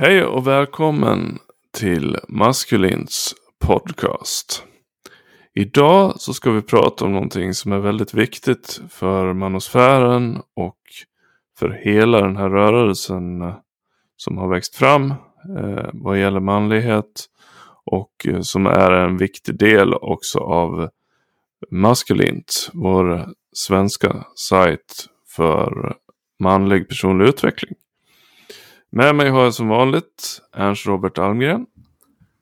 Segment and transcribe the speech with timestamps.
[0.00, 1.38] Hej och välkommen
[1.72, 4.64] till Maskulins podcast.
[5.54, 10.78] Idag så ska vi prata om någonting som är väldigt viktigt för manosfären och
[11.58, 13.54] för hela den här rörelsen eh,
[14.16, 15.10] som har växt fram
[15.58, 17.26] eh, vad gäller manlighet
[17.84, 20.90] och eh, som är en viktig del också av
[21.70, 25.96] Maskulint, vår svenska sajt för
[26.38, 27.74] manlig personlig utveckling.
[28.90, 31.66] Med mig har jag som vanligt Ernst Robert Almgren.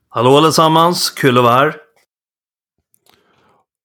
[0.08, 1.76] Hallå allesammans, kul att vara här.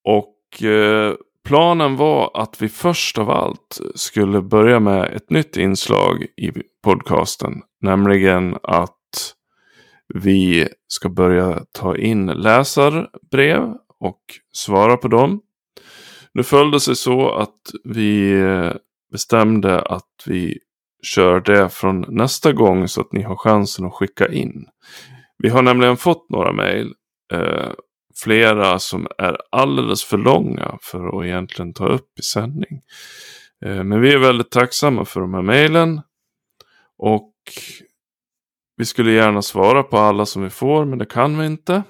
[0.03, 1.15] Och eh,
[1.45, 6.51] planen var att vi först av allt skulle börja med ett nytt inslag i
[6.83, 7.61] podcasten.
[7.81, 9.35] Nämligen att
[10.13, 14.21] vi ska börja ta in läsarbrev och
[14.53, 15.41] svara på dem.
[16.33, 18.71] Nu följde sig så att vi eh,
[19.11, 20.59] bestämde att vi
[21.01, 24.65] kör det från nästa gång så att ni har chansen att skicka in.
[25.37, 26.93] Vi har nämligen fått några mejl.
[27.33, 27.71] Eh,
[28.23, 32.81] flera som är alldeles för långa för att egentligen ta upp i sändning.
[33.65, 36.01] Eh, men vi är väldigt tacksamma för de här mejlen.
[36.97, 37.33] Och
[38.77, 41.83] vi skulle gärna svara på alla som vi får men det kan vi inte.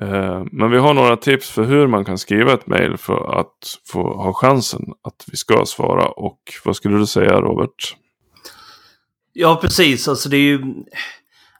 [0.00, 3.78] Eh, men vi har några tips för hur man kan skriva ett mejl för att
[3.86, 6.08] få ha chansen att vi ska svara.
[6.08, 7.96] Och vad skulle du säga Robert?
[9.32, 10.08] Ja, precis.
[10.08, 10.60] Alltså det är ju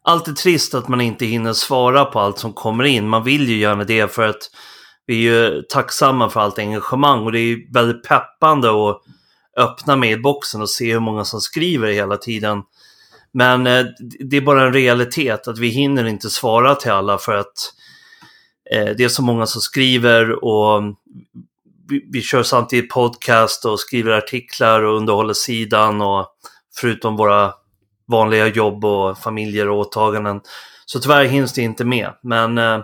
[0.02, 3.08] alltid trist att man inte hinner svara på allt som kommer in.
[3.08, 4.50] Man vill ju gärna det för att
[5.06, 9.02] vi är ju tacksamma för allt engagemang och det är väldigt peppande att
[9.56, 12.62] öppna mailboxen och se hur många som skriver hela tiden.
[13.32, 13.84] Men eh,
[14.20, 17.77] det är bara en realitet att vi hinner inte svara till alla för att Eh,
[18.72, 20.82] Eh, det är så många som skriver och
[21.88, 26.26] vi, vi kör samtidigt podcast och skriver artiklar och underhåller sidan och
[26.80, 27.52] förutom våra
[28.06, 30.40] vanliga jobb och familjer och åtaganden.
[30.86, 32.14] Så tyvärr hinns det inte med.
[32.22, 32.80] Men eh,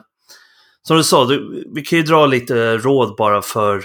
[0.83, 3.84] som du sa, du, vi kan ju dra lite råd bara för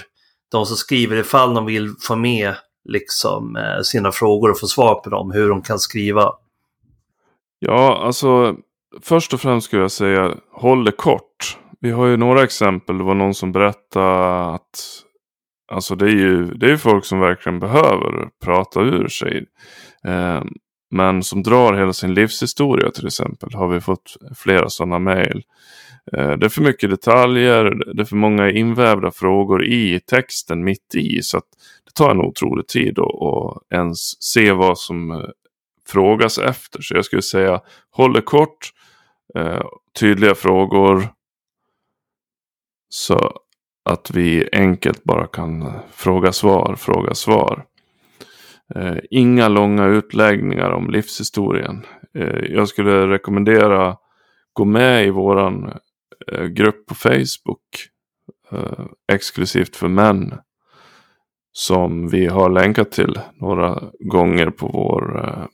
[0.50, 4.94] de som skriver ifall de vill få med liksom, eh, sina frågor och få svar
[4.94, 6.32] på dem, hur de kan skriva.
[7.58, 8.56] Ja, alltså
[9.02, 12.98] först och främst skulle jag säga håll det kort vi har ju några exempel.
[12.98, 15.02] Det var någon som berättade att
[15.72, 19.46] alltså det är ju det är folk som verkligen behöver prata ur sig.
[20.04, 20.42] Eh,
[20.90, 23.54] men som drar hela sin livshistoria till exempel.
[23.54, 25.42] Har vi fått flera sådana mejl.
[26.12, 27.94] Eh, det är för mycket detaljer.
[27.94, 31.22] Det är för många invävda frågor i texten mitt i.
[31.22, 31.48] Så att
[31.86, 35.28] det tar en otrolig tid att ens se vad som eh,
[35.88, 36.82] frågas efter.
[36.82, 37.60] Så jag skulle säga
[37.90, 38.70] håll det kort.
[39.34, 39.62] Eh,
[40.00, 41.08] tydliga frågor.
[42.92, 43.32] Så
[43.84, 47.64] att vi enkelt bara kan fråga svar, fråga svar.
[48.74, 51.86] Eh, inga långa utläggningar om livshistorien.
[52.14, 53.96] Eh, jag skulle rekommendera
[54.52, 55.72] gå med i våran
[56.32, 57.64] eh, grupp på Facebook.
[58.52, 60.34] Eh, exklusivt för män.
[61.52, 65.46] Som vi har länkat till några gånger på vår eh,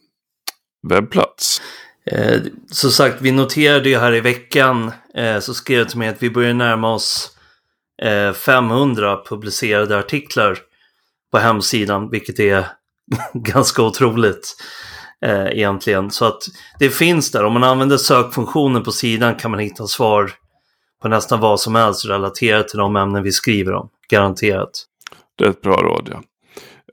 [0.89, 1.63] webbplats.
[2.11, 2.41] Eh,
[2.71, 6.23] som sagt, vi noterade ju här i veckan eh, så skrev det till mig att
[6.23, 7.31] vi börjar närma oss
[8.03, 10.59] eh, 500 publicerade artiklar
[11.33, 12.67] på hemsidan, vilket är
[13.35, 14.57] ganska otroligt
[15.25, 16.11] eh, egentligen.
[16.11, 16.43] Så att
[16.79, 17.45] det finns där.
[17.45, 20.33] Om man använder sökfunktionen på sidan kan man hitta svar
[21.03, 23.89] på nästan vad som helst relaterat till de ämnen vi skriver om.
[24.11, 24.71] Garanterat.
[25.39, 26.23] Det är ett bra råd, ja.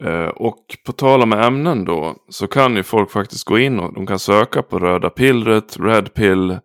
[0.03, 3.93] Eh, och på tal om ämnen då så kan ju folk faktiskt gå in och
[3.93, 6.57] de kan söka på röda pillret, red pill,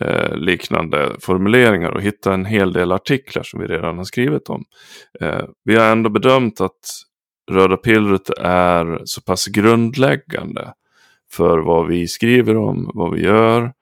[0.00, 4.64] eh, liknande formuleringar och hitta en hel del artiklar som vi redan har skrivit om.
[5.20, 6.80] Eh, vi har ändå bedömt att
[7.50, 10.72] röda pillret är så pass grundläggande
[11.32, 13.72] för vad vi skriver om, vad vi gör,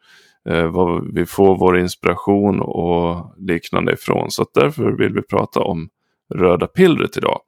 [0.48, 4.30] eh, vad vi får vår inspiration och liknande ifrån.
[4.30, 5.88] Så därför vill vi prata om
[6.34, 7.40] röda pillret idag.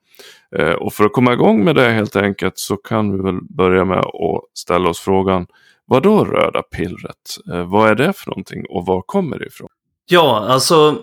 [0.57, 3.85] Eh, och för att komma igång med det helt enkelt så kan vi väl börja
[3.85, 5.47] med att ställa oss frågan
[5.87, 7.37] vad då röda pillret?
[7.53, 9.69] Eh, vad är det för någonting och var kommer det ifrån?
[10.07, 10.99] Ja, alltså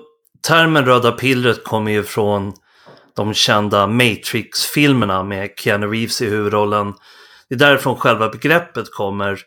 [0.47, 2.53] termen röda pillret kommer ju från
[3.15, 6.93] de kända Matrix-filmerna med Keanu Reeves i huvudrollen.
[7.49, 9.39] Det är därifrån själva begreppet kommer.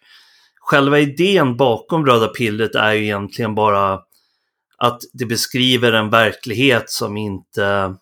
[0.61, 4.01] Själva idén bakom röda pillret är ju egentligen bara
[4.79, 7.95] att det beskriver en verklighet som inte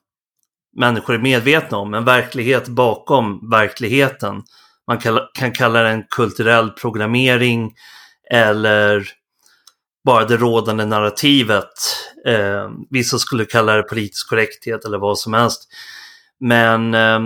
[0.77, 1.95] människor är medvetna om.
[1.95, 4.43] En verklighet bakom verkligheten.
[4.87, 4.99] Man
[5.35, 7.75] kan kalla den kulturell programmering
[8.31, 9.09] eller
[10.05, 11.73] bara det rådande narrativet.
[12.27, 15.69] Eh, vissa skulle kalla det politisk korrekthet eller vad som helst.
[16.41, 17.21] Men eh,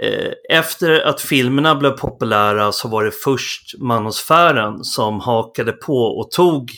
[0.00, 6.30] Eh, efter att filmerna blev populära så var det först manosfären som hakade på och
[6.30, 6.72] tog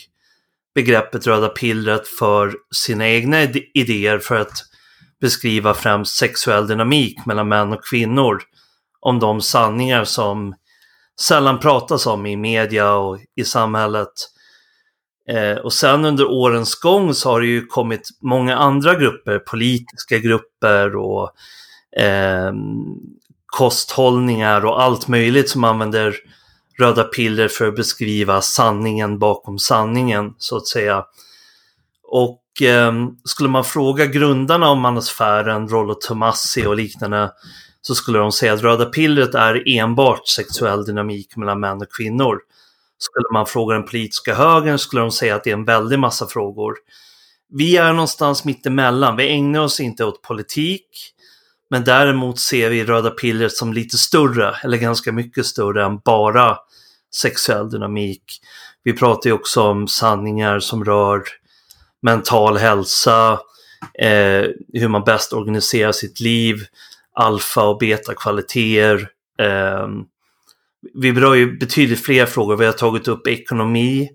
[0.75, 4.53] begreppet röda pillret för sina egna idéer för att
[5.21, 8.41] beskriva främst sexuell dynamik mellan män och kvinnor.
[8.99, 10.55] Om de sanningar som
[11.21, 14.11] sällan pratas om i media och i samhället.
[15.29, 20.17] Eh, och sen under årens gång så har det ju kommit många andra grupper, politiska
[20.17, 21.31] grupper och
[22.01, 22.53] eh,
[23.45, 26.15] kosthållningar och allt möjligt som använder
[26.79, 31.05] röda piller för att beskriva sanningen bakom sanningen så att säga.
[32.03, 37.31] Och Ehm, skulle man fråga grundarna om manosfären, Rollo Tomassi och liknande
[37.81, 42.39] så skulle de säga att röda pillret är enbart sexuell dynamik mellan män och kvinnor.
[42.97, 46.27] Skulle man fråga den politiska högern skulle de säga att det är en väldig massa
[46.27, 46.75] frågor.
[47.49, 49.15] Vi är någonstans mittemellan.
[49.15, 50.87] Vi ägnar oss inte åt politik.
[51.69, 56.57] Men däremot ser vi röda pillret som lite större, eller ganska mycket större än bara
[57.15, 58.23] sexuell dynamik.
[58.83, 61.23] Vi pratar ju också om sanningar som rör
[62.01, 63.39] mental hälsa,
[63.99, 66.57] eh, hur man bäst organiserar sitt liv,
[67.15, 69.07] alfa och beta kvaliteter.
[69.39, 69.87] Eh,
[70.93, 72.57] vi berör ju betydligt fler frågor.
[72.57, 74.09] Vi har tagit upp ekonomi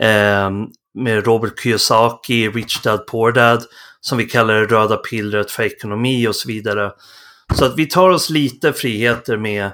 [0.00, 0.50] eh,
[0.94, 3.64] med Robert Kiyosaki, Rich Dad Poor Dad,
[4.00, 6.92] som vi kallar det röda pillret för ekonomi och så vidare.
[7.54, 9.70] Så att vi tar oss lite friheter med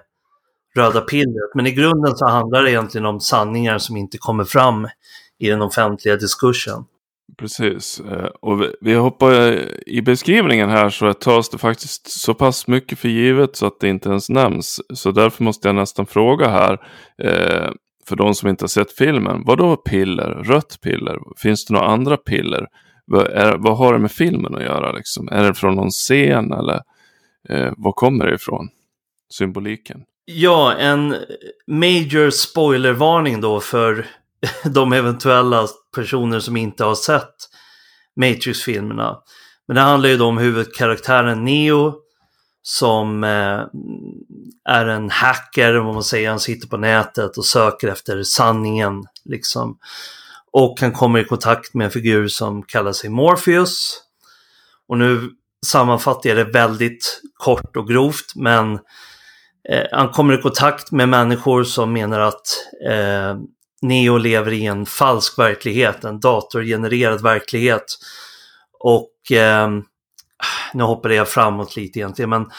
[0.76, 1.54] röda pillret.
[1.54, 4.88] Men i grunden så handlar det egentligen om sanningar som inte kommer fram
[5.38, 6.84] i den offentliga diskursen.
[7.38, 8.00] Precis.
[8.00, 13.08] Eh, och vi hoppar i beskrivningen här så tas det faktiskt så pass mycket för
[13.08, 14.80] givet så att det inte ens nämns.
[14.94, 16.72] Så därför måste jag nästan fråga här.
[17.22, 17.70] Eh,
[18.08, 19.42] för de som inte har sett filmen.
[19.46, 20.30] Vad då piller?
[20.30, 21.18] Rött piller?
[21.42, 22.66] Finns det några andra piller?
[23.04, 24.92] Vad, är, vad har det med filmen att göra?
[24.92, 25.28] Liksom?
[25.28, 26.80] Är det från någon scen eller
[27.48, 28.68] eh, vad kommer det ifrån?
[29.32, 30.00] Symboliken.
[30.24, 31.16] Ja, en
[31.66, 34.06] major spoilervarning då för
[34.64, 37.34] de eventuella personer som inte har sett
[38.20, 39.16] Matrix-filmerna.
[39.68, 41.94] Men det handlar ju då om huvudkaraktären Neo
[42.62, 43.60] som eh,
[44.68, 46.30] är en hacker, vad man säger.
[46.30, 49.04] Han sitter på nätet och söker efter sanningen.
[49.24, 49.78] Liksom.
[50.52, 54.02] Och han kommer i kontakt med en figur som kallar sig Morpheus.
[54.88, 55.30] Och nu
[55.66, 58.72] sammanfattar jag det väldigt kort och grovt, men
[59.68, 62.46] eh, han kommer i kontakt med människor som menar att
[62.88, 63.36] eh,
[63.88, 67.84] Neo lever i en falsk verklighet, en datorgenererad verklighet.
[68.80, 69.68] Och eh,
[70.74, 72.50] nu hoppade jag framåt lite egentligen, men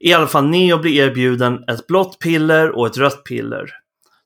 [0.00, 3.70] i alla fall Neo blir erbjuden ett blått piller och ett rött piller.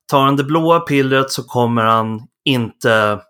[0.07, 3.21] Tar han det blåa pillret så kommer han inte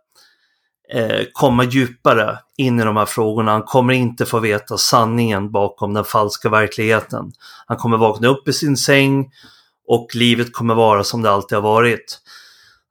[0.93, 3.53] eh, komma djupare in i de här frågorna.
[3.53, 7.33] Han kommer inte få veta sanningen bakom den falska verkligheten.
[7.67, 9.31] Han kommer vakna upp i sin säng
[9.87, 12.21] och livet kommer vara som det alltid har varit.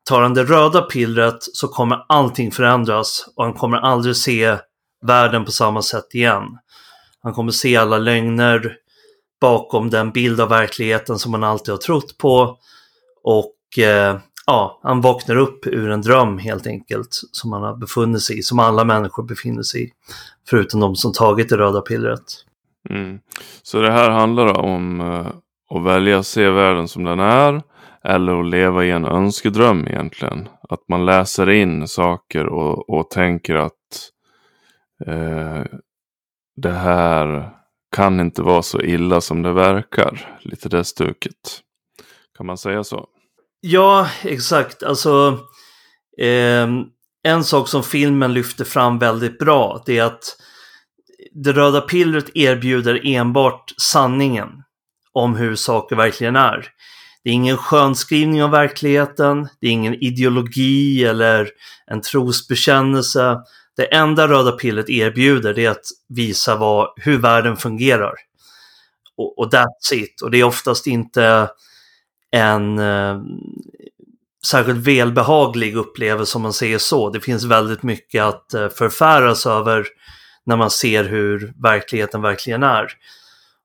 [0.09, 4.57] Tar han det röda pillret så kommer allting förändras och han kommer aldrig se
[5.05, 6.43] världen på samma sätt igen.
[7.23, 8.75] Han kommer se alla lögner
[9.41, 12.57] bakom den bild av verkligheten som han alltid har trott på.
[13.23, 18.21] Och eh, ja, han vaknar upp ur en dröm helt enkelt som han har befunnit
[18.21, 19.91] sig i, som alla människor befinner sig i.
[20.49, 22.23] Förutom de som tagit det röda pillret.
[22.89, 23.19] Mm.
[23.63, 25.27] Så det här handlar om eh,
[25.77, 27.61] att välja att se världen som den är
[28.03, 30.49] eller att leva i en önskedröm egentligen.
[30.69, 34.09] Att man läser in saker och, och tänker att
[35.07, 35.63] eh,
[36.55, 37.49] det här
[37.95, 40.37] kan inte vara så illa som det verkar.
[40.41, 41.61] Lite det stuket.
[42.37, 43.07] Kan man säga så?
[43.61, 44.83] Ja, exakt.
[44.83, 45.39] Alltså,
[46.17, 46.67] eh,
[47.23, 50.37] en sak som filmen lyfter fram väldigt bra, det är att
[51.31, 54.49] det röda pillret erbjuder enbart sanningen
[55.13, 56.67] om hur saker verkligen är.
[57.23, 61.49] Det är ingen skönskrivning av verkligheten, det är ingen ideologi eller
[61.87, 63.37] en trosbekännelse.
[63.75, 68.13] Det enda röda pillet erbjuder det är att visa vad, hur världen fungerar.
[69.17, 70.21] Och, och that's it.
[70.21, 71.49] Och det är oftast inte
[72.31, 73.21] en eh,
[74.45, 77.09] särskilt välbehaglig upplevelse om man säger så.
[77.09, 79.85] Det finns väldigt mycket att eh, förfäras över
[80.45, 82.87] när man ser hur verkligheten verkligen är.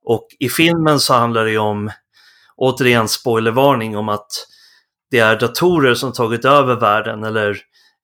[0.05, 1.91] Och i filmen så handlar det om,
[2.59, 4.29] återigen spoilervarning, om att
[5.11, 7.59] det är datorer som tagit över världen eller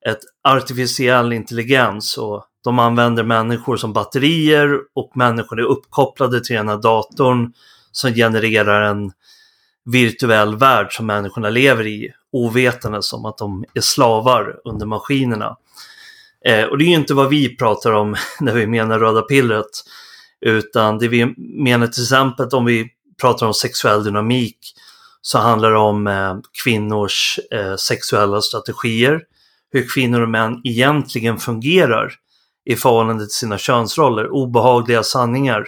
[0.09, 6.69] ett artificiell intelligens och de använder människor som batterier och människor är uppkopplade till den
[6.69, 7.53] här datorn
[7.91, 9.11] som genererar en
[9.85, 15.57] virtuell värld som människorna lever i, ovetande som att de är slavar under maskinerna.
[16.45, 19.83] Eh, och det är ju inte vad vi pratar om när vi menar röda pillret,
[20.41, 21.33] utan det vi
[21.63, 22.89] menar till exempel om vi
[23.21, 24.57] pratar om sexuell dynamik
[25.21, 29.21] så handlar det om eh, kvinnors eh, sexuella strategier.
[29.71, 32.13] Hur kvinnor och män egentligen fungerar
[32.65, 34.29] i förhållande till sina könsroller.
[34.29, 35.65] Obehagliga sanningar.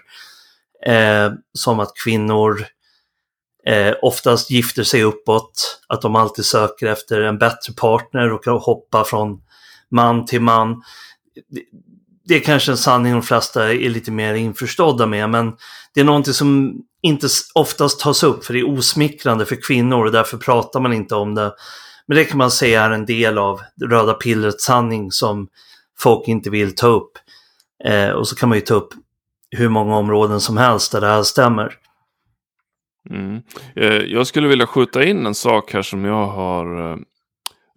[0.86, 2.66] Eh, som att kvinnor
[3.66, 8.58] eh, oftast gifter sig uppåt, att de alltid söker efter en bättre partner och kan
[8.58, 9.42] hoppa från
[9.90, 10.84] man till man.
[12.28, 15.54] Det, är kanske en sanning de flesta är lite mer införstådda med, men
[15.94, 20.12] det är någonting som inte oftast tas upp för det är osmickrande för kvinnor och
[20.12, 21.54] därför pratar man inte om det.
[22.08, 25.48] Men det kan man säga är en del av det röda pillrets sanning som
[26.00, 27.12] folk inte vill ta upp.
[27.86, 28.90] Eh, och så kan man ju ta upp
[29.52, 31.74] hur många områden som helst där det här stämmer.
[33.10, 33.42] Mm.
[33.76, 36.98] Eh, jag skulle vilja skjuta in en sak här som jag har eh,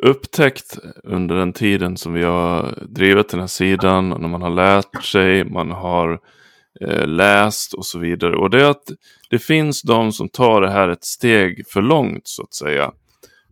[0.02, 4.09] upptäckt under den tiden som vi har drivit den här sidan.
[4.09, 6.21] När man har lärt sig, man har
[6.80, 8.37] eh, läst och så vidare.
[8.37, 8.85] Och det är att
[9.30, 12.92] det finns de som tar det här ett steg för långt så att säga.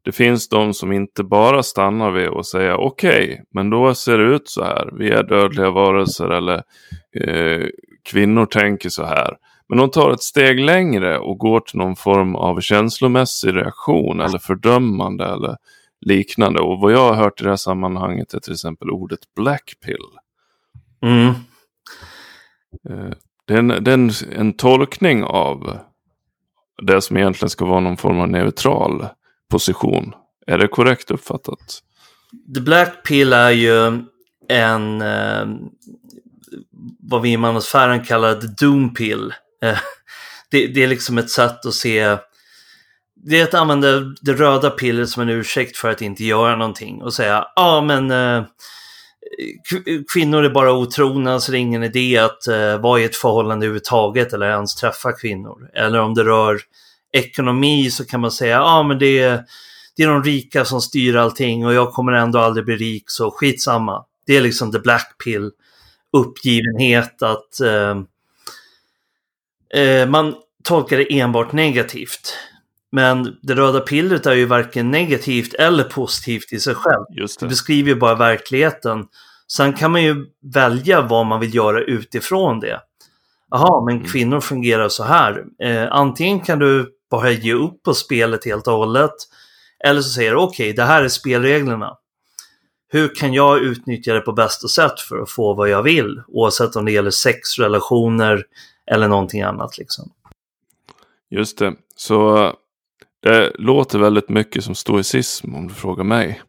[0.02, 4.19] Det finns de som inte bara stannar vid att säga okej, okay, men då ser
[4.19, 4.90] det ut så här.
[4.99, 6.62] Vi är dödliga varelser eller
[7.21, 7.67] eh,
[8.05, 9.37] kvinnor tänker så här.
[9.69, 14.38] Men de tar ett steg längre och går till någon form av känslomässig reaktion eller
[14.38, 15.57] fördömande eller
[16.00, 16.61] liknande.
[16.61, 20.07] Och vad jag har hört i det här sammanhanget är till exempel ordet blackpill.
[21.02, 21.28] Mm.
[22.88, 23.14] Eh,
[23.47, 25.78] det är, en, det är en, en tolkning av
[26.83, 29.07] det som egentligen ska vara någon form av neutral
[29.50, 30.12] position.
[30.47, 31.83] Är det korrekt uppfattat?
[32.55, 34.02] The Black Pill är ju
[34.49, 35.47] en, eh,
[36.99, 39.35] vad vi i manusfären kallar the Doom Pill.
[39.62, 39.78] Eh,
[40.50, 42.17] det, det, är liksom ett sätt att se,
[43.25, 47.03] det är att använda det röda pillret som en ursäkt för att inte göra någonting
[47.03, 48.45] och säga, ja ah, men eh,
[50.13, 53.67] kvinnor är bara otrogna så det är ingen idé att eh, vara i ett förhållande
[53.67, 55.71] överhuvudtaget eller ens träffa kvinnor.
[55.75, 56.61] Eller om det rör
[57.13, 59.45] ekonomi så kan man säga, ja ah, men det är,
[59.97, 63.31] det är de rika som styr allting och jag kommer ändå aldrig bli rik så
[63.31, 64.05] skitsamma.
[64.27, 65.51] Det är liksom the black pill
[66.13, 67.97] uppgivenhet att eh,
[69.83, 70.35] eh, man
[70.65, 72.37] tolkar det enbart negativt.
[72.92, 77.04] Men det röda pillret är ju varken negativt eller positivt i sig själv.
[77.11, 77.47] Just det.
[77.47, 79.07] det beskriver ju bara verkligheten.
[79.52, 82.80] Sen kan man ju välja vad man vill göra utifrån det.
[83.50, 84.09] Jaha, men mm.
[84.09, 85.45] kvinnor fungerar så här.
[85.62, 89.14] Eh, antingen kan du bara ge upp på spelet helt och hållet.
[89.85, 91.97] Eller så säger du okej, okay, det här är spelreglerna.
[92.90, 96.23] Hur kan jag utnyttja det på bästa sätt för att få vad jag vill?
[96.28, 98.45] Oavsett om det gäller sex, relationer
[98.90, 99.78] eller någonting annat.
[99.78, 100.12] Liksom.
[101.30, 101.75] Just det.
[101.97, 102.52] Så
[103.23, 106.43] det låter väldigt mycket som stoicism om du frågar mig.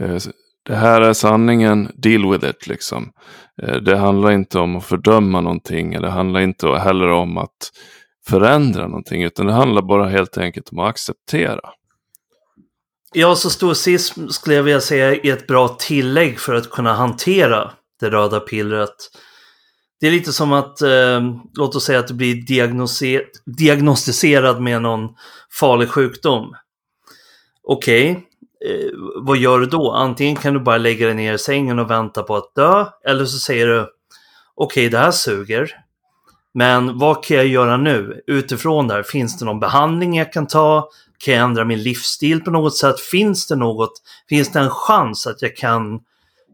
[0.00, 0.18] Eh,
[0.66, 3.12] det här är sanningen, deal with it liksom.
[3.62, 7.70] Eh, det handlar inte om att fördöma någonting, det handlar inte heller om att
[8.28, 11.60] förändra någonting, utan det handlar bara helt enkelt om att acceptera.
[13.14, 17.70] Ja, så stoicism skulle jag vilja säga är ett bra tillägg för att kunna hantera
[18.00, 18.96] det röda pillret.
[20.02, 21.20] Det är lite som att, eh,
[21.54, 22.34] låt oss säga att du blir
[23.46, 25.08] diagnostiserad med någon
[25.60, 26.54] farlig sjukdom.
[27.62, 28.22] Okej, okay,
[28.74, 29.92] eh, vad gör du då?
[29.92, 33.24] Antingen kan du bara lägga dig ner i sängen och vänta på att dö, eller
[33.24, 33.90] så säger du okej,
[34.54, 35.70] okay, det här suger.
[36.54, 38.22] Men vad kan jag göra nu?
[38.26, 40.88] Utifrån där, finns det någon behandling jag kan ta?
[41.18, 43.00] Kan jag ändra min livsstil på något sätt?
[43.00, 43.92] Finns det något?
[44.28, 46.00] Finns det en chans att jag kan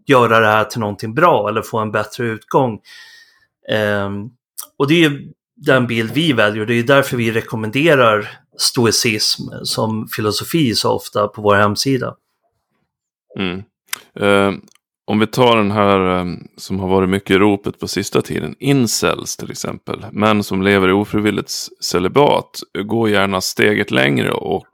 [0.06, 2.80] göra det här till någonting bra eller få en bättre utgång?
[3.70, 4.30] Ehm,
[4.78, 5.20] och det är
[5.56, 11.28] den bild vi väljer och det är därför vi rekommenderar stoicism som filosofi så ofta
[11.28, 12.14] på vår hemsida.
[13.38, 13.62] Mm.
[14.20, 14.58] Eh,
[15.06, 18.54] om vi tar den här eh, som har varit mycket i ropet på sista tiden,
[18.58, 24.68] incels till exempel, män som lever i ofrivilligt celibat, går gärna steget längre och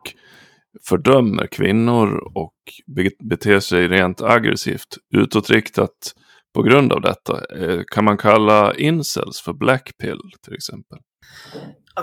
[0.88, 2.54] fördömer kvinnor och
[3.28, 6.14] beter sig rent aggressivt utåtriktat
[6.54, 7.40] på grund av detta.
[7.56, 10.98] Eh, kan man kalla incels för blackpill till exempel?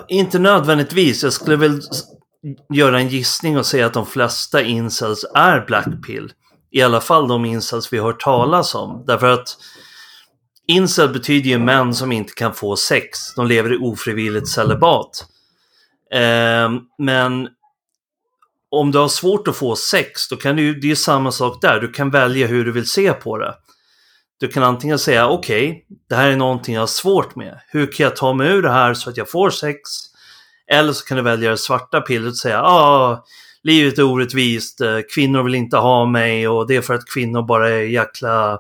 [0.08, 1.24] Inte nödvändigtvis.
[1.24, 1.82] Jag skulle väl
[2.74, 6.34] göra en gissning och säga att de flesta incels är blackpill.
[6.72, 9.04] I alla fall de incels vi har hört talas om.
[9.08, 9.58] Därför att
[10.68, 13.36] incel betyder ju män som inte kan få sex.
[13.36, 15.26] De lever i ofrivilligt celibat.
[16.14, 17.48] Eh, men
[18.72, 21.80] om du har svårt att få sex, då kan du, det är samma sak där.
[21.80, 23.56] Du kan välja hur du vill se på det.
[24.42, 27.60] Du kan antingen säga okej, okay, det här är någonting jag har svårt med.
[27.68, 29.80] Hur kan jag ta mig ur det här så att jag får sex?
[30.68, 33.26] Eller så kan du välja det svarta pillret och säga ah,
[33.64, 34.82] livet är orättvist,
[35.16, 38.60] kvinnor vill inte ha mig och det är för att kvinnor bara är jäkla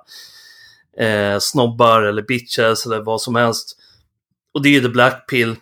[0.98, 3.78] eh, snobbar eller bitches eller vad som helst.
[4.54, 5.56] Och det är ju the black pill.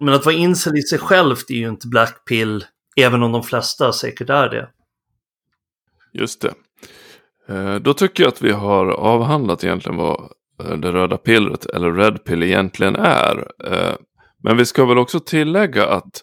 [0.00, 2.64] Men att vara incel i sig självt är ju inte black pill,
[2.96, 4.68] även om de flesta säkert är det.
[6.12, 6.54] Just det.
[7.48, 10.30] Eh, då tycker jag att vi har avhandlat egentligen vad
[10.64, 13.48] eh, det röda pillret eller red pill egentligen är.
[13.64, 13.94] Eh,
[14.42, 16.22] men vi ska väl också tillägga att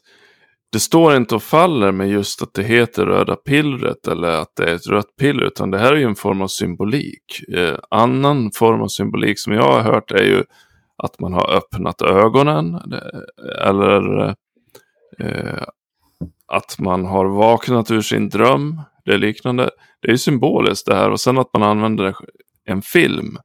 [0.72, 4.64] det står inte och faller med just att det heter röda pillret eller att det
[4.64, 7.50] är ett rött piller, utan det här är ju en form av symbolik.
[7.56, 10.44] Eh, annan form av symbolik som jag har hört är ju
[10.98, 12.80] att man har öppnat ögonen
[13.62, 14.30] eller
[15.20, 15.64] eh,
[16.48, 18.82] att man har vaknat ur sin dröm.
[19.06, 19.70] Det är liknande.
[20.00, 22.16] Det är ju symboliskt det här och sen att man använder
[22.66, 23.38] en film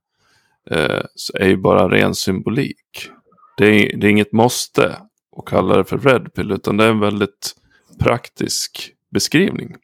[0.71, 1.03] eh,
[1.35, 3.11] är ju bara ren symbolik.
[3.57, 4.97] Det är, det är inget måste
[5.37, 7.55] att kalla det för red pill utan det är en väldigt
[8.01, 9.77] praktisk beskrivning.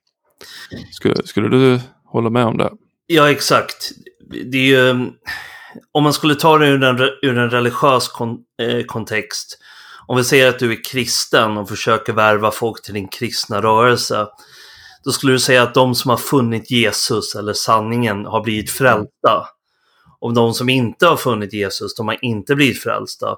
[0.93, 2.71] Skulle, skulle du hålla med om det?
[3.07, 3.91] Ja, exakt.
[4.45, 5.11] Det är ju,
[5.93, 9.59] om man skulle ta det ur en, ur en religiös kon, eh, kontext.
[10.07, 14.27] Om vi säger att du är kristen och försöker värva folk till din kristna rörelse.
[15.05, 19.49] Då skulle du säga att de som har funnit Jesus eller sanningen har blivit frälsta.
[20.21, 23.37] Och de som inte har funnit Jesus, de har inte blivit frälsta.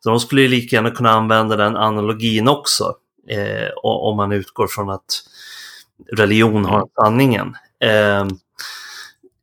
[0.00, 2.94] Så de skulle ju lika gärna kunna använda den analogin också.
[3.28, 5.22] Eh, om man utgår från att
[6.12, 7.56] religion har sanningen.
[7.84, 8.26] Eh,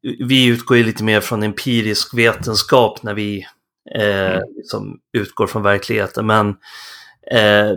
[0.01, 3.45] vi utgår ju lite mer från empirisk vetenskap när vi
[3.95, 4.41] eh, mm.
[4.55, 6.25] liksom utgår från verkligheten.
[6.25, 6.49] Men
[7.31, 7.71] eh,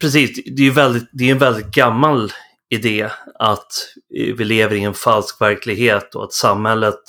[0.00, 2.32] precis, det är ju väldigt, det är en väldigt gammal
[2.72, 3.72] idé att
[4.10, 7.00] vi lever i en falsk verklighet och att samhället,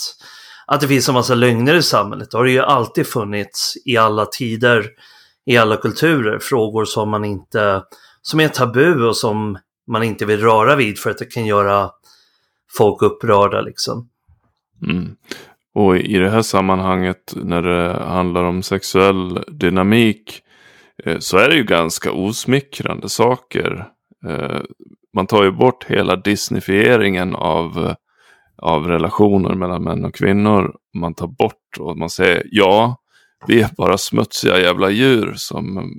[0.68, 2.32] att det finns en massa lögner i samhället.
[2.32, 4.90] Det har det ju alltid funnits i alla tider,
[5.46, 7.84] i alla kulturer, frågor som man inte,
[8.22, 11.90] som är tabu och som man inte vill röra vid för att det kan göra
[12.78, 14.10] folk upprörda liksom.
[14.88, 15.16] Mm.
[15.76, 20.42] Och i det här sammanhanget när det handlar om sexuell dynamik
[21.04, 23.88] eh, så är det ju ganska osmickrande saker.
[24.28, 24.62] Eh,
[25.14, 27.96] man tar ju bort hela disneyfieringen av,
[28.58, 30.76] av relationer mellan män och kvinnor.
[30.98, 32.98] Man tar bort och man säger ja,
[33.48, 35.92] vi är bara smutsiga jävla djur som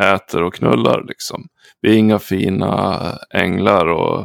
[0.00, 1.46] äter och knullar liksom.
[1.80, 3.00] Vi är inga fina
[3.34, 4.20] änglar och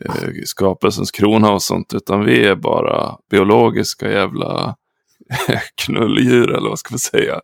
[0.00, 4.76] eh, skapelsens krona och sånt, utan vi är bara biologiska jävla
[5.84, 7.40] knulldjur eller vad ska man säga.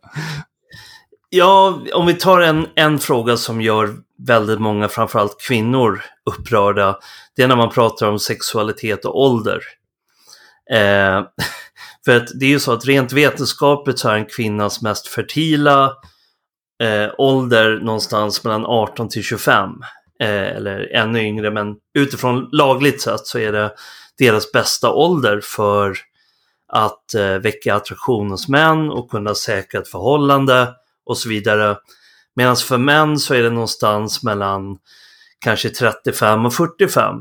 [1.29, 3.95] Ja, om vi tar en, en fråga som gör
[4.27, 6.99] väldigt många, framförallt kvinnor, upprörda.
[7.35, 9.61] Det är när man pratar om sexualitet och ålder.
[10.71, 11.21] Eh,
[12.05, 15.93] för att det är ju så att rent vetenskapligt så är en kvinnas mest fertila
[16.83, 19.69] eh, ålder någonstans mellan 18 till 25
[20.19, 23.71] eh, eller ännu yngre, men utifrån lagligt sett så är det
[24.17, 25.97] deras bästa ålder för
[26.67, 30.73] att eh, väcka attraktion hos män och kunna säkra ett förhållande
[31.07, 31.77] och så vidare.
[32.35, 34.77] Medan för män så är det någonstans mellan
[35.39, 37.15] kanske 35 och 45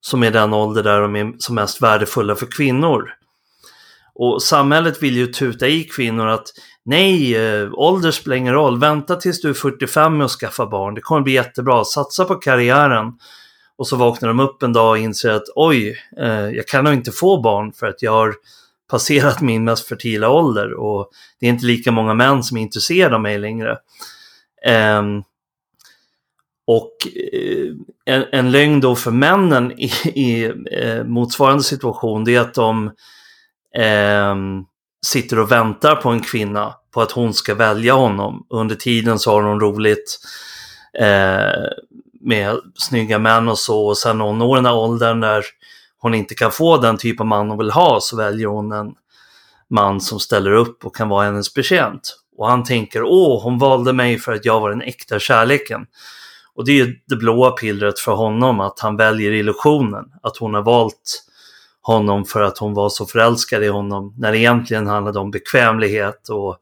[0.00, 3.10] som är den ålder där de är som mest värdefulla för kvinnor.
[4.14, 6.46] Och samhället vill ju tuta i kvinnor att
[6.84, 10.94] nej, eh, ålder spelar ingen roll, vänta tills du är 45 med att skaffa barn,
[10.94, 13.12] det kommer bli jättebra, satsa på karriären.
[13.76, 16.94] Och så vaknar de upp en dag och inser att oj, eh, jag kan nog
[16.94, 18.34] inte få barn för att jag har
[18.92, 23.14] passerat min mest fertila ålder och det är inte lika många män som är intresserade
[23.14, 23.78] av mig längre.
[24.98, 25.22] Um,
[26.66, 26.92] och
[27.32, 27.74] eh,
[28.04, 32.86] en, en lögn då för männen i, i eh, motsvarande situation det är att de
[33.76, 34.36] eh,
[35.06, 38.46] sitter och väntar på en kvinna på att hon ska välja honom.
[38.50, 40.18] Under tiden så har hon roligt
[40.98, 41.68] eh,
[42.20, 45.44] med snygga män och så och sen när hon når den här åldern där
[46.02, 48.94] hon inte kan få den typ av man hon vill ha så väljer hon en
[49.70, 52.16] man som ställer upp och kan vara hennes betjänt.
[52.36, 55.86] Och han tänker, åh, hon valde mig för att jag var den äkta kärleken.
[56.54, 60.04] Och det är det blåa pillret för honom, att han väljer illusionen.
[60.22, 61.24] Att hon har valt
[61.82, 66.28] honom för att hon var så förälskad i honom, när det egentligen handlade om bekvämlighet
[66.28, 66.56] och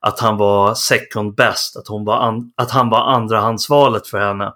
[0.00, 4.52] att han var second best, att, hon var att han var andrahandsvalet för henne.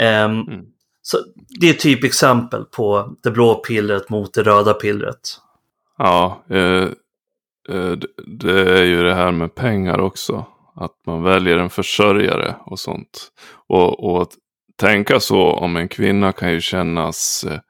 [0.00, 0.64] Um, mm.
[1.10, 1.18] Så
[1.60, 5.20] det är typ exempel på det blå pillret mot det röda pillret.
[5.98, 6.88] Ja, eh,
[7.68, 7.92] eh,
[8.26, 10.46] det är ju det här med pengar också.
[10.74, 13.28] Att man väljer en försörjare och sånt.
[13.68, 14.32] Och, och att
[14.76, 17.60] tänka så om en kvinna kan ju kännas eh,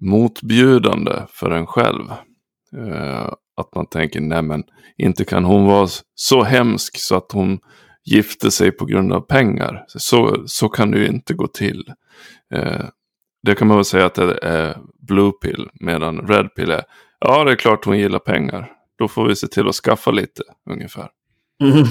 [0.00, 2.10] motbjudande för en själv.
[2.76, 4.62] Eh, att man tänker, nej men
[4.98, 7.58] inte kan hon vara så hemsk så att hon
[8.10, 9.84] gifte sig på grund av pengar.
[9.88, 11.92] Så, så kan det ju inte gå till.
[12.54, 12.84] Eh,
[13.42, 16.82] det kan man väl säga att det är blue pill, medan red pill är,
[17.20, 18.72] ja det är klart hon gillar pengar.
[18.98, 21.08] Då får vi se till att skaffa lite ungefär.
[21.62, 21.86] Mm.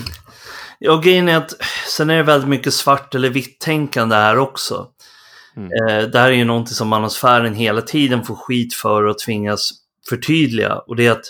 [0.80, 1.54] Ja, grejen är att
[1.88, 4.88] sen är det väldigt mycket svart eller vitt tänkande här också.
[5.58, 5.72] Mm.
[5.72, 9.72] Eh, det här är ju någonting som manosfären hela tiden får skit för och tvingas
[10.10, 10.76] förtydliga.
[10.76, 11.26] Och det är att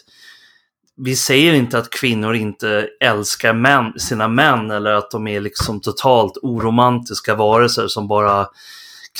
[1.01, 5.81] vi säger inte att kvinnor inte älskar män, sina män eller att de är liksom
[5.81, 8.47] totalt oromantiska varelser som bara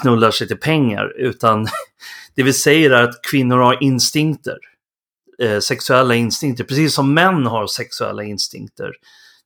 [0.02, 1.14] knullar sig till pengar.
[1.18, 1.68] Utan
[2.36, 4.58] det vi säger är att kvinnor har instinkter.
[5.42, 8.92] Eh, sexuella instinkter, precis som män har sexuella instinkter.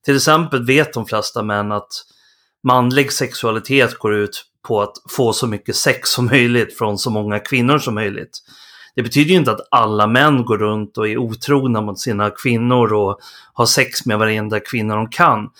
[0.04, 1.92] Till exempel vet de flesta män att
[2.62, 7.38] manlig sexualitet går ut på att få så mycket sex som möjligt från så många
[7.38, 8.38] kvinnor som möjligt.
[8.96, 12.92] Det betyder ju inte att alla män går runt och är otrogna mot sina kvinnor
[12.92, 13.18] och
[13.52, 15.50] har sex med varenda kvinna de kan.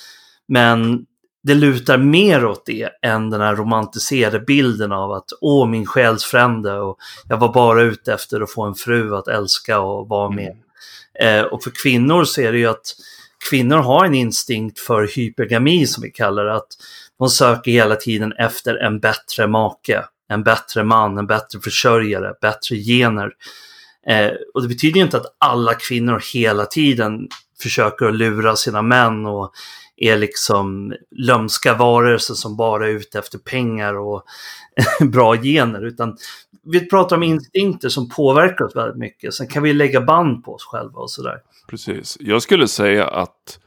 [0.48, 1.06] Men
[1.42, 6.80] det lutar mer åt det än den här romantiserade bilden av att åh, min själsfrände
[6.80, 10.56] och jag var bara ute efter att få en fru att älska och vara med.
[11.20, 11.38] Mm.
[11.40, 12.94] Eh, och för kvinnor så är det ju att
[13.50, 16.54] kvinnor har en instinkt för hypergami som vi kallar det.
[16.54, 16.68] Att
[17.18, 22.76] de söker hela tiden efter en bättre make, en bättre man, en bättre försörjare, bättre
[22.76, 23.32] gener.
[24.06, 27.28] Eh, och det betyder inte att alla kvinnor hela tiden
[27.62, 29.52] försöker att lura sina män och
[29.96, 34.24] är liksom lömska varelser som bara är ute efter pengar och
[35.00, 35.86] bra gener.
[35.86, 36.16] Utan
[36.64, 39.34] vi pratar om instinkter som påverkar oss väldigt mycket.
[39.34, 41.38] Sen kan vi lägga band på oss själva och sådär.
[41.68, 42.16] Precis.
[42.20, 43.58] Jag skulle säga att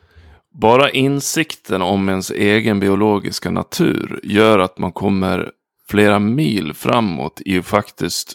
[0.54, 5.52] bara insikten om ens egen biologiska natur gör att man kommer
[5.90, 8.34] flera mil framåt i att faktiskt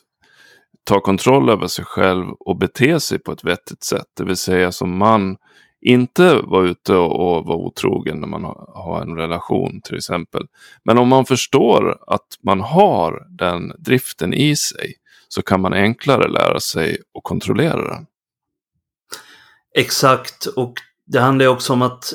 [0.85, 4.07] ta kontroll över sig själv och bete sig på ett vettigt sätt.
[4.17, 5.37] Det vill säga som man
[5.81, 10.47] inte vara ute och vara otrogen när man har en relation till exempel.
[10.85, 14.95] Men om man förstår att man har den driften i sig
[15.29, 18.07] så kan man enklare lära sig att kontrollera den.
[19.79, 20.75] Exakt, och
[21.07, 22.12] det handlar också om att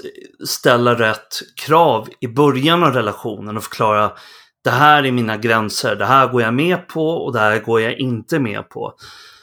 [0.47, 4.11] ställa rätt krav i början av relationen och förklara
[4.67, 7.81] det här är mina gränser, det här går jag med på och det här går
[7.81, 8.93] jag inte med på.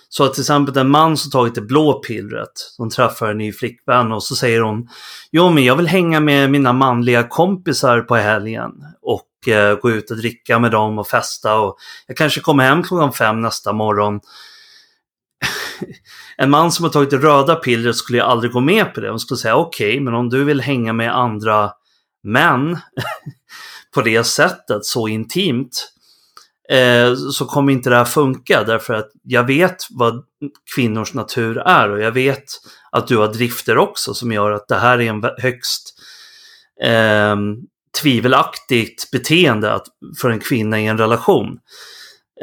[0.08, 3.52] Så att till exempel en man som tagit det blå pillret, som träffar en ny
[3.52, 4.88] flickvän och så säger hon
[5.32, 10.10] Jo men jag vill hänga med mina manliga kompisar på helgen och eh, gå ut
[10.10, 14.20] och dricka med dem och festa och jag kanske kommer hem klockan fem nästa morgon.
[16.36, 19.10] en man som har tagit det röda pillret skulle jag aldrig gå med på det.
[19.10, 21.70] Hon skulle säga okej, okay, men om du vill hänga med andra
[22.22, 22.78] män
[23.94, 25.88] på det sättet, så intimt,
[26.70, 30.24] eh, så kommer inte det här funka därför att jag vet vad
[30.74, 32.44] kvinnors natur är och jag vet
[32.92, 35.94] att du har drifter också som gör att det här är en högst
[36.82, 37.36] eh,
[38.02, 39.86] tvivelaktigt beteende att,
[40.20, 41.58] för en kvinna i en relation.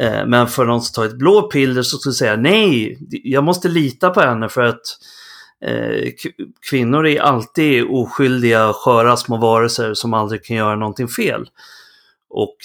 [0.02, 3.44] Eh, men för någon som tar ett blå piller så skulle jag säga nej, jag
[3.44, 5.21] måste lita på henne för att eh,
[5.66, 6.12] Eh,
[6.70, 11.50] kvinnor är alltid oskyldiga, sköra små varelser som aldrig kan göra någonting fel.
[12.30, 12.56] Och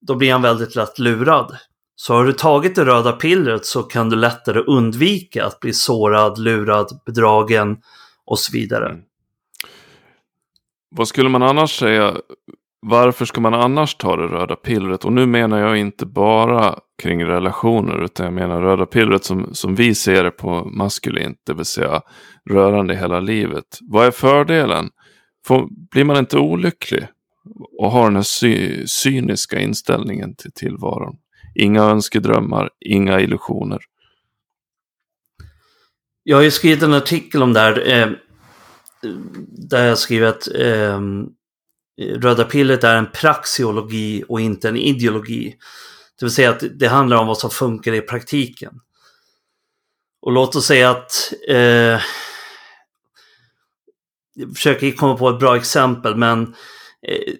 [0.00, 1.56] då blir han väldigt lätt lurad.
[1.96, 6.38] Så har du tagit det röda pillret så kan du lättare undvika att bli sårad,
[6.38, 7.76] lurad, bedragen
[8.24, 8.86] och så vidare.
[8.86, 9.00] Mm.
[10.90, 12.16] Vad skulle man annars säga?
[12.80, 15.04] Varför ska man annars ta det röda pillret?
[15.04, 19.74] Och nu menar jag inte bara kring relationer utan jag menar röda pillret som, som
[19.74, 22.02] vi ser det på maskulint, det vill säga
[22.50, 23.78] rörande hela livet.
[23.80, 24.90] Vad är fördelen?
[25.46, 27.06] Får, blir man inte olycklig
[27.78, 31.16] och har den här sy cyniska inställningen till tillvaron.
[31.54, 33.80] Inga önskedrömmar, inga illusioner.
[36.22, 37.88] Jag har ju skrivit en artikel om det här.
[37.88, 38.08] Eh,
[39.48, 41.00] där jag skriver att eh,
[42.20, 45.56] röda pillret är en praxiologi och inte en ideologi.
[46.18, 48.72] Det vill säga att det handlar om vad som funkar i praktiken.
[50.22, 52.00] Och låt oss säga att eh,
[54.34, 56.54] jag försöker komma på ett bra exempel men
[57.06, 57.34] Eh,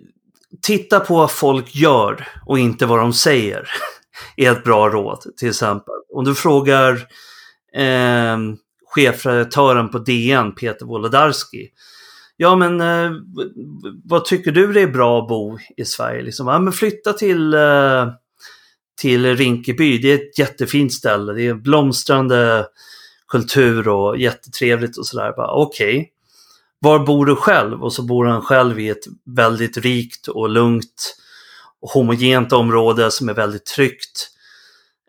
[0.62, 3.68] titta på vad folk gör och inte vad de säger.
[4.36, 5.94] är ett bra råd till exempel.
[6.14, 6.92] Om du frågar
[7.74, 8.38] eh,
[8.86, 11.68] chefredaktören på DN, Peter Wolodarski.
[12.36, 13.10] Ja men eh,
[14.04, 16.22] vad tycker du det är bra att bo i Sverige?
[16.22, 18.08] Liksom, ja, men flytta till, eh,
[18.98, 21.32] till Rinkeby, det är ett jättefint ställe.
[21.32, 22.66] Det är blomstrande
[23.28, 25.34] kultur och jättetrevligt och sådär.
[25.36, 26.06] Okej, okay
[26.80, 27.82] var bor du själv?
[27.82, 29.04] Och så bor han själv i ett
[29.36, 31.16] väldigt rikt och lugnt
[31.80, 34.30] och homogent område som är väldigt tryggt.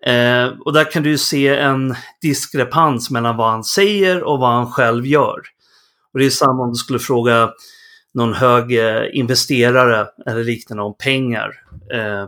[0.05, 4.71] Eh, och där kan du se en diskrepans mellan vad han säger och vad han
[4.71, 5.41] själv gör.
[6.13, 7.49] Och det är samma om du skulle fråga
[8.13, 11.51] någon hög eh, investerare eller liknande om pengar.
[11.93, 12.25] Eh,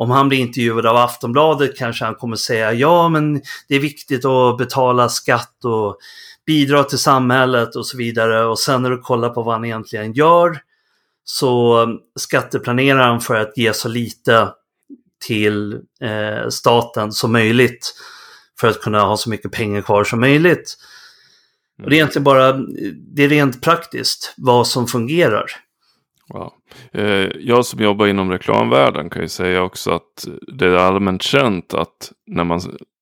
[0.00, 4.24] om han blir intervjuad av Aftonbladet kanske han kommer säga ja men det är viktigt
[4.24, 5.98] att betala skatt och
[6.46, 8.44] bidra till samhället och så vidare.
[8.44, 10.58] Och sen när du kollar på vad han egentligen gör
[11.24, 11.86] så
[12.18, 14.48] skatteplanerar han för att ge så lite
[15.26, 17.94] till eh, staten som möjligt
[18.60, 20.76] för att kunna ha så mycket pengar kvar som möjligt.
[21.82, 22.52] Och det är egentligen bara,
[23.14, 25.46] det är rent praktiskt vad som fungerar.
[26.32, 26.54] Ja.
[26.92, 30.26] Eh, jag som jobbar inom reklamvärlden kan ju säga också att
[30.58, 32.60] det är allmänt känt att när man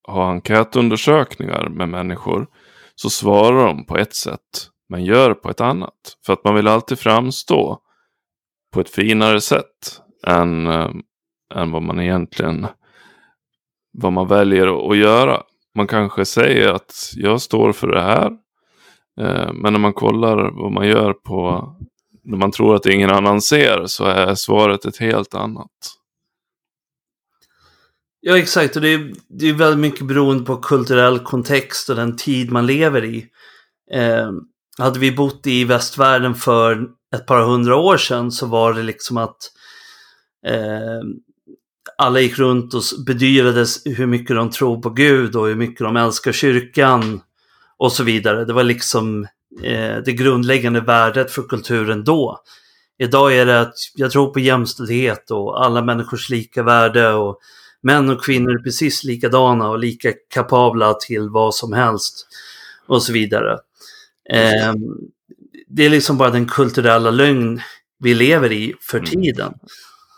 [0.08, 2.46] har enkätundersökningar med människor
[2.94, 6.16] så svarar de på ett sätt men gör på ett annat.
[6.26, 7.78] För att man vill alltid framstå
[8.74, 10.90] på ett finare sätt än, eh,
[11.54, 12.66] än vad man egentligen
[13.92, 15.42] vad man väljer att göra.
[15.74, 18.30] Man kanske säger att jag står för det här.
[19.20, 21.68] Eh, men när man kollar vad man gör på
[22.28, 25.70] när man tror att ingen annan ser så är svaret ett helt annat.
[28.20, 28.76] Ja, exakt.
[28.76, 32.66] Och det är, det är väldigt mycket beroende på kulturell kontext och den tid man
[32.66, 33.26] lever i.
[33.92, 34.30] Eh,
[34.78, 39.16] hade vi bott i västvärlden för ett par hundra år sedan så var det liksom
[39.16, 39.36] att
[40.46, 41.00] eh,
[41.98, 45.96] alla gick runt och bedyrades hur mycket de tror på Gud och hur mycket de
[45.96, 47.20] älskar kyrkan
[47.78, 48.44] och så vidare.
[48.44, 49.26] Det var liksom
[50.04, 52.40] det grundläggande värdet för kulturen då.
[52.98, 57.38] Idag är det att jag tror på jämställdhet och alla människors lika värde och
[57.82, 62.26] män och kvinnor är precis likadana och lika kapabla till vad som helst
[62.86, 63.52] och så vidare.
[64.32, 64.74] Eh,
[65.68, 67.60] det är liksom bara den kulturella lögn
[67.98, 69.10] vi lever i för mm.
[69.10, 69.54] tiden.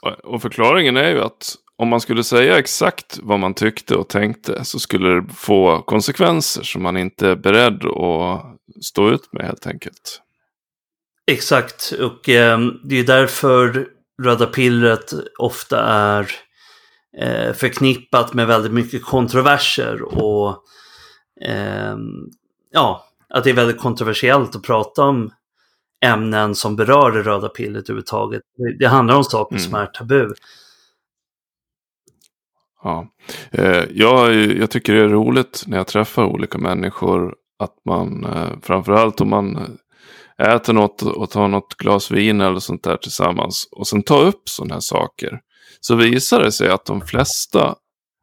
[0.07, 0.19] Mm.
[0.25, 4.65] Och förklaringen är ju att om man skulle säga exakt vad man tyckte och tänkte
[4.65, 9.67] så skulle det få konsekvenser som man inte är beredd att stå ut med helt
[9.67, 10.23] enkelt.
[11.27, 13.89] Exakt, och eh, det är därför
[14.23, 16.33] röda pillret ofta är
[17.19, 20.49] eh, förknippat med väldigt mycket kontroverser och
[21.41, 21.97] eh,
[22.71, 25.31] ja, att det är väldigt kontroversiellt att prata om
[26.05, 28.43] ämnen som berör det röda pillret överhuvudtaget.
[28.79, 29.65] Det, handlar om saker mm.
[29.65, 30.35] som är tabu.
[32.83, 33.09] Ja,
[33.51, 38.51] eh, jag, jag tycker det är roligt när jag träffar olika människor att man eh,
[38.63, 39.79] framförallt om man
[40.39, 44.49] äter något och tar något glas vin eller sånt där tillsammans och sen tar upp
[44.49, 45.41] sådana här saker
[45.81, 47.75] så visar det sig att de flesta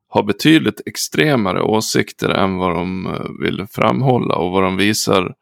[0.09, 5.33] har betydligt extremare åsikter än vad de eh, vill framhålla och vad de visar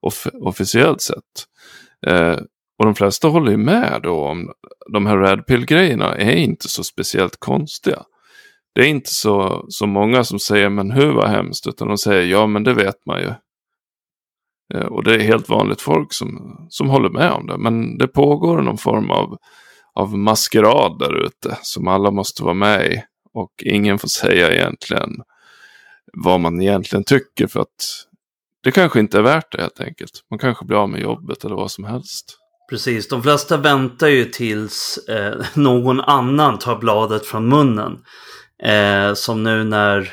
[0.00, 1.46] off officiellt sett.
[2.06, 2.36] Eh,
[2.78, 4.52] och de flesta håller ju med då om
[4.92, 8.02] de här Red Pill-grejerna är inte så speciellt konstiga.
[8.74, 12.26] Det är inte så, så många som säger men hur var hemskt utan de säger
[12.26, 13.32] ja men det vet man ju.
[14.74, 17.58] Eh, och det är helt vanligt folk som, som håller med om det.
[17.58, 19.38] Men det pågår någon form av,
[19.94, 23.02] av maskerad där ute som alla måste vara med i.
[23.34, 25.10] Och ingen får säga egentligen
[26.12, 28.06] vad man egentligen tycker för att
[28.62, 30.10] det kanske inte är värt det helt enkelt.
[30.30, 32.36] Man kanske blir av med jobbet eller vad som helst.
[32.70, 37.98] Precis, de flesta väntar ju tills eh, någon annan tar bladet från munnen.
[38.62, 40.12] Eh, som nu när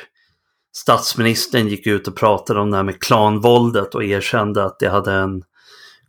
[0.76, 5.12] statsministern gick ut och pratade om det här med klanvåldet och erkände att det hade
[5.12, 5.42] en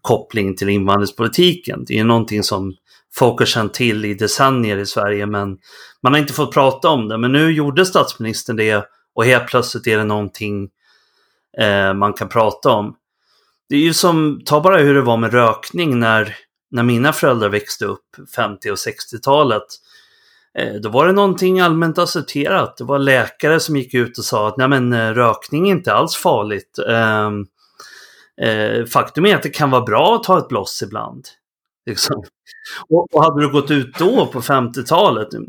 [0.02, 1.86] koppling till invandringspolitiken.
[1.86, 2.75] Det är ju någonting som
[3.15, 5.58] folk har känt till i decennier i Sverige men
[6.04, 7.17] man har inte fått prata om det.
[7.17, 10.69] Men nu gjorde statsministern det och helt plötsligt är det någonting
[11.58, 12.95] eh, man kan prata om.
[13.69, 16.36] Det är ju som, ta bara hur det var med rökning när,
[16.71, 19.63] när mina föräldrar växte upp, 50 och 60-talet.
[20.57, 22.77] Eh, då var det någonting allmänt accepterat.
[22.77, 25.93] Det var läkare som gick ut och sa att Nej, men, eh, rökning är inte
[25.93, 26.79] alls farligt.
[26.89, 27.45] Ehm,
[28.41, 31.27] eh, faktum är att det kan vara bra att ta ett bloss ibland.
[31.85, 32.23] Liksom.
[32.89, 35.47] Och, och hade du gått ut då på 50-talet, mm,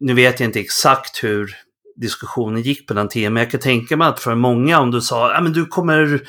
[0.00, 1.56] nu vet jag inte exakt hur
[1.96, 5.00] diskussionen gick på den tiden, men jag kan tänka mig att för många om du
[5.00, 6.20] sa att du kommer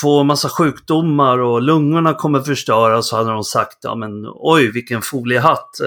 [0.00, 5.02] få massa sjukdomar och lungorna kommer förstöras så hade de sagt ja men oj vilken
[5.02, 5.80] foliehatt.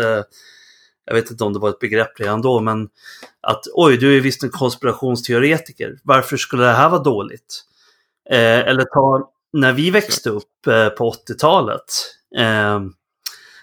[1.08, 2.90] Jag vet inte om det var ett begrepp redan då, men
[3.42, 6.00] att oj, du är visst en konspirationsteoretiker.
[6.04, 7.64] Varför skulle det här vara dåligt?
[8.30, 11.84] Eh, eller ta när vi växte upp eh, på 80-talet.
[12.38, 12.80] Eh,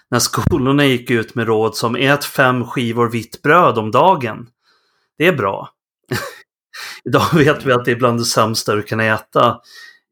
[0.09, 4.47] när skolorna gick ut med råd som ät fem skivor vitt bröd om dagen.
[5.17, 5.69] Det är bra.
[7.05, 9.59] Idag vet vi att det är bland det sämsta du kan äta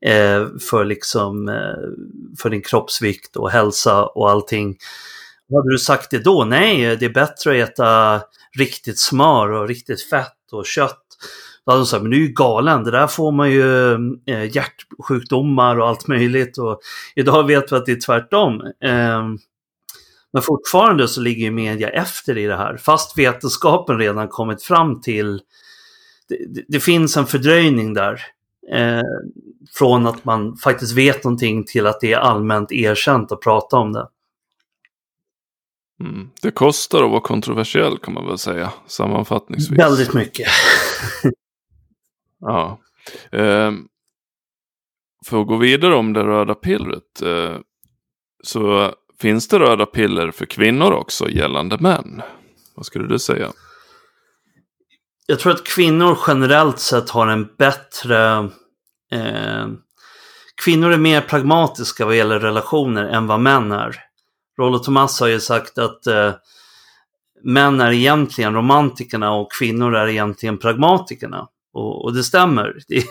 [0.06, 4.78] eh, för, liksom, eh, för din kroppsvikt och hälsa och allting.
[5.54, 6.46] Hade du sagt det då?
[6.46, 8.22] Nej, det är bättre att äta
[8.58, 11.00] riktigt smör och riktigt fett och kött.
[11.66, 13.94] Då hade de sagt, men du är ju galen, det där får man ju
[14.26, 16.58] eh, hjärtsjukdomar och allt möjligt.
[16.58, 16.80] Och
[17.16, 18.62] idag vet vi att det är tvärtom.
[18.62, 19.24] Eh,
[20.34, 25.02] Men fortfarande så ligger ju media efter i det här, fast vetenskapen redan kommit fram
[25.02, 25.42] till...
[26.30, 28.22] Det, det finns en fördröjning där.
[28.72, 29.02] Eh,
[29.74, 33.94] från att man faktiskt vet någonting till att det är allmänt erkänt att prata om
[33.94, 34.08] det.
[36.04, 36.30] Mm.
[36.42, 39.80] Det kostar att vara kontroversiell kan man väl säga sammanfattningsvis.
[39.80, 40.48] Väldigt mycket.
[42.40, 42.80] ja.
[43.32, 43.72] Eh,
[45.26, 47.22] för att gå vidare om det röda pillret.
[47.22, 47.58] Eh,
[48.44, 52.22] så finns det röda piller för kvinnor också gällande män.
[52.76, 53.52] Vad skulle du säga?
[55.26, 58.50] Jag tror att kvinnor generellt sett har en bättre...
[59.12, 59.68] Eh,
[60.64, 64.13] kvinnor är mer pragmatiska vad gäller relationer än vad män är.
[64.60, 66.34] Rollo Tomas har ju sagt att eh,
[67.44, 71.48] män är egentligen romantikerna och kvinnor är egentligen pragmatikerna.
[71.74, 72.78] Och, och det stämmer.
[72.88, 73.04] Det är,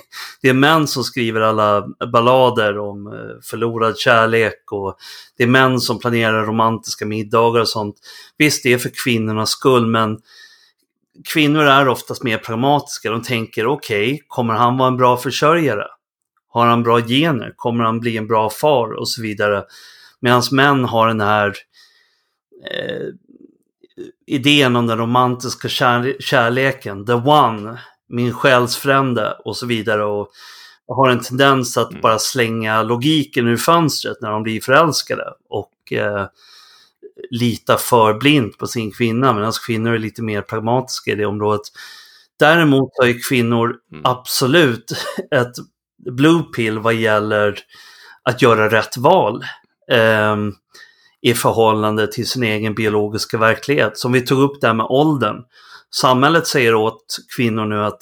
[0.42, 4.96] det är, män som skriver alla ballader om eh, förlorad kärlek och
[5.36, 7.96] det är män som planerar romantiska middagar och sånt.
[8.38, 10.18] Visst, det är för kvinnornas skull, men
[11.32, 13.10] kvinnor är oftast mer pragmatiska.
[13.10, 15.86] De tänker, okej, okay, kommer han vara en bra försörjare?
[16.48, 17.52] Har han bra gener?
[17.56, 18.92] Kommer han bli en bra far?
[18.92, 19.64] Och så vidare.
[20.22, 21.54] Medan män har den här
[22.70, 23.08] eh,
[24.26, 30.04] idén om den romantiska kär kärleken, the one, min själsfrände och så vidare.
[30.04, 30.28] Och
[30.88, 32.00] har en tendens att mm.
[32.00, 35.24] bara slänga logiken ur fönstret när de blir förälskade.
[35.48, 36.26] Och eh,
[37.30, 41.62] lita för blint på sin kvinna, medan kvinnor är lite mer pragmatiska i det området.
[42.38, 44.02] Däremot har ju kvinnor mm.
[44.04, 44.92] absolut
[45.30, 45.52] ett
[46.10, 47.58] blue pill vad gäller
[48.22, 49.44] att göra rätt val
[49.90, 50.36] eh,
[51.22, 53.98] i förhållande till sin egen biologiska verklighet.
[53.98, 55.36] Som vi tog upp där med åldern.
[55.94, 58.00] Samhället säger åt kvinnor nu att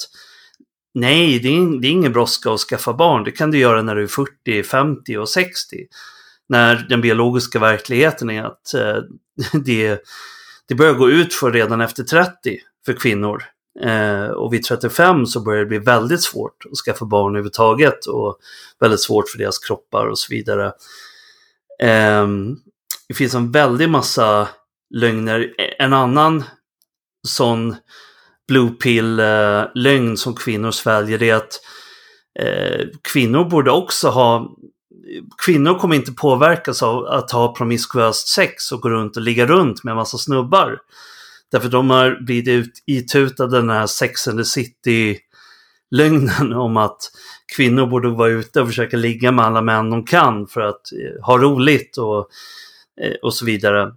[0.95, 3.25] nej, det är, det är ingen brådska att skaffa barn.
[3.25, 5.77] Det kan du göra när du är 40, 50 och 60.
[6.49, 8.97] När den biologiska verkligheten är att eh,
[9.65, 10.01] det,
[10.69, 13.43] det börjar gå ut för redan efter 30 för kvinnor.
[13.81, 18.39] Eh, och vid 35 så börjar det bli väldigt svårt att skaffa barn överhuvudtaget och
[18.81, 20.73] väldigt svårt för deras kroppar och så vidare.
[21.83, 22.29] Eh,
[23.09, 24.49] det finns en väldig massa
[24.95, 25.55] lögner.
[25.79, 26.45] En annan
[27.29, 27.77] sån
[28.49, 31.61] blue pill-lögn eh, som kvinnor sväljer är att
[32.41, 34.57] eh, kvinnor borde också ha
[35.45, 39.85] Kvinnor kommer inte påverkas av att ha promiskuöst sex och gå runt och ligga runt
[39.85, 40.79] med en massa snubbar.
[41.51, 45.19] Därför de har blivit itutade den här Sex and the City
[45.91, 46.99] lögnen om att
[47.57, 51.25] kvinnor borde vara ute och försöka ligga med alla män de kan för att eh,
[51.25, 52.29] ha roligt och,
[53.03, 53.93] eh, och så vidare.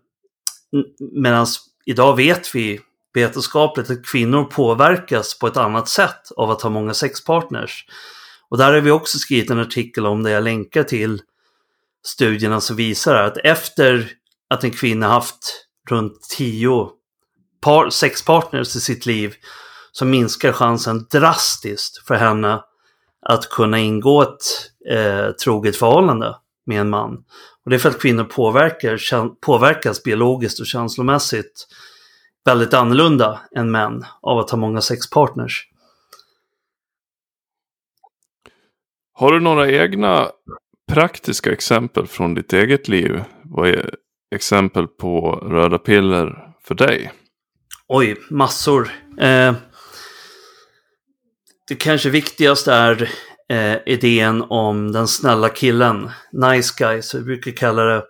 [1.12, 1.46] Medan
[1.86, 2.80] idag vet vi
[3.13, 7.86] vetenskapligt att kvinnor påverkas på ett annat sätt av att ha många sexpartners.
[8.50, 11.22] Och där har vi också skrivit en artikel om det jag länkar till
[12.06, 14.12] studierna som visar att efter
[14.50, 16.89] att en kvinna haft runt tio
[17.62, 19.36] par, sexpartners i sitt liv
[19.92, 22.62] så minskar chansen drastiskt för henne
[23.26, 24.42] att kunna ingå ett
[24.90, 27.24] eh, troget förhållande med en man.
[27.64, 31.68] Och det är för att kvinnor påverkar, påverkas biologiskt och känslomässigt
[32.46, 35.68] väldigt annorlunda än män av att ha många sexpartners.
[39.14, 40.30] Har du några egna
[40.92, 43.24] praktiska exempel från ditt eget liv?
[43.44, 43.96] Vad är
[44.36, 47.12] exempel på röda piller för dig?
[47.88, 48.90] Oj, massor.
[49.20, 49.54] Eh,
[51.67, 53.10] det kanske viktigaste är
[53.49, 56.12] eh, idén om den snälla killen.
[56.32, 58.04] Nice guy, så vi brukar kalla det.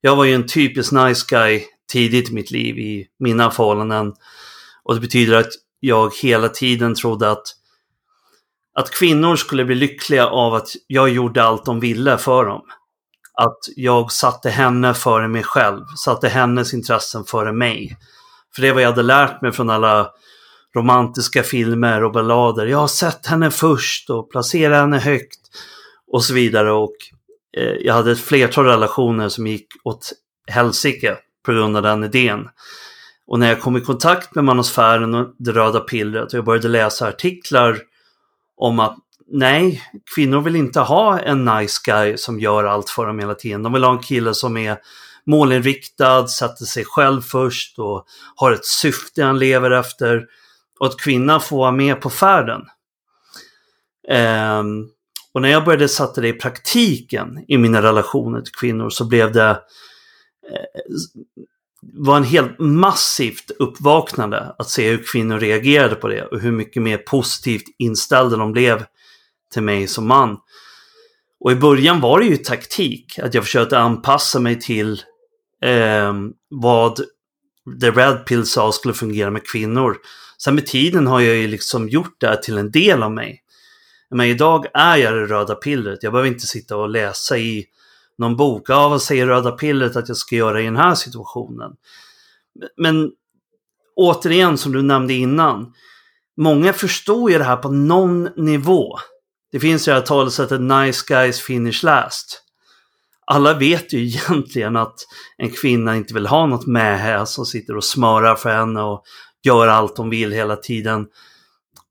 [0.00, 4.12] Jag var ju en typisk nice guy tidigt i mitt liv i mina förhållanden.
[4.84, 7.42] Och det betyder att jag hela tiden trodde att,
[8.74, 12.62] att kvinnor skulle bli lyckliga av att jag gjorde allt de ville för dem.
[13.34, 17.96] Att jag satte henne före mig själv, satte hennes intressen före mig.
[18.54, 20.10] För det var jag hade lärt mig från alla
[20.76, 22.66] romantiska filmer och ballader.
[22.66, 25.40] Jag har sett henne först och placerat henne högt
[26.12, 26.72] och så vidare.
[26.72, 26.96] Och
[27.56, 30.12] eh, jag hade ett flertal relationer som gick åt
[30.46, 32.48] helsike på grund av den idén.
[33.26, 36.68] Och när jag kom i kontakt med manosfären och det röda pillret och jag började
[36.68, 37.78] läsa artiklar
[38.56, 38.96] om att
[39.32, 39.82] nej,
[40.14, 43.62] kvinnor vill inte ha en nice guy som gör allt för dem hela tiden.
[43.62, 44.78] De vill ha en kille som är
[45.26, 48.04] målinriktad, sätter sig själv först och
[48.36, 50.26] har ett syfte han lever efter.
[50.80, 52.60] Och att kvinnan får vara med på färden.
[54.08, 54.62] Eh,
[55.32, 59.32] och när jag började sätta det i praktiken i mina relationer till kvinnor så blev
[59.32, 59.56] det eh,
[61.82, 66.82] var en helt massivt uppvaknande att se hur kvinnor reagerade på det och hur mycket
[66.82, 68.84] mer positivt inställda de blev
[69.52, 70.36] till mig som man.
[71.40, 75.02] Och i början var det ju taktik, att jag försökte anpassa mig till
[75.62, 76.14] eh,
[76.48, 76.96] vad
[77.80, 79.96] The Red Pill sa skulle fungera med kvinnor.
[80.44, 83.42] Sen med tiden har jag ju liksom gjort det här till en del av mig.
[84.10, 86.02] Men idag är jag det röda pillret.
[86.02, 87.66] Jag behöver inte sitta och läsa i
[88.18, 88.62] någon bok.
[88.68, 91.72] Ja, vad säger röda pillret att jag ska göra i den här situationen?
[92.76, 93.10] Men
[93.96, 95.72] återigen, som du nämnde innan.
[96.36, 98.98] Många förstår ju det här på någon nivå.
[99.52, 102.42] Det finns ju det här talesättet nice guys finish last.
[103.26, 104.96] Alla vet ju egentligen att
[105.36, 109.04] en kvinna inte vill ha något med som sitter och smörar för henne och
[109.42, 111.06] gör allt hon vill hela tiden.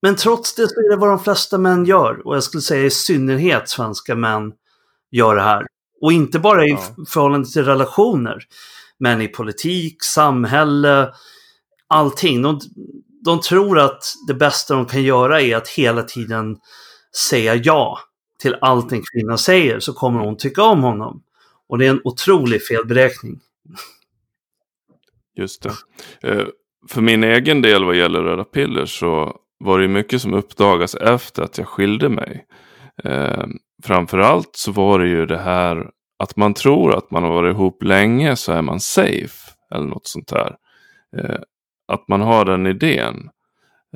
[0.01, 2.27] Men trots det så är det vad de flesta män gör.
[2.27, 4.53] Och jag skulle säga i synnerhet svenska män
[5.11, 5.65] gör det här.
[6.01, 7.05] Och inte bara i ja.
[7.07, 8.43] förhållande till relationer.
[8.97, 11.13] Men i politik, samhälle,
[11.87, 12.41] allting.
[12.41, 12.59] De,
[13.25, 16.57] de tror att det bästa de kan göra är att hela tiden
[17.29, 17.99] säga ja
[18.41, 21.23] till allt en kvinna säger så kommer hon tycka om honom.
[21.67, 23.39] Och det är en otrolig felberäkning.
[25.35, 25.73] Just det.
[26.87, 31.43] För min egen del vad gäller röda piller så var det mycket som uppdagas efter
[31.43, 32.45] att jag skilde mig.
[33.03, 33.45] Eh,
[33.83, 35.89] framförallt så var det ju det här
[36.23, 39.51] att man tror att man har varit ihop länge så är man safe.
[39.75, 40.55] Eller något sånt där.
[41.17, 41.39] Eh,
[41.87, 43.29] att man har den idén.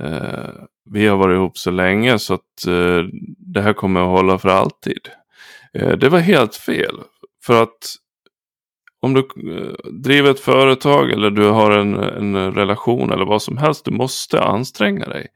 [0.01, 0.49] Eh,
[0.89, 3.03] vi har varit ihop så länge så att eh,
[3.37, 5.09] det här kommer att hålla för alltid.
[5.73, 6.99] Eh, det var helt fel.
[7.45, 7.95] För att
[9.03, 13.57] om du eh, driver ett företag eller du har en, en relation eller vad som
[13.57, 15.27] helst, du måste anstränga dig.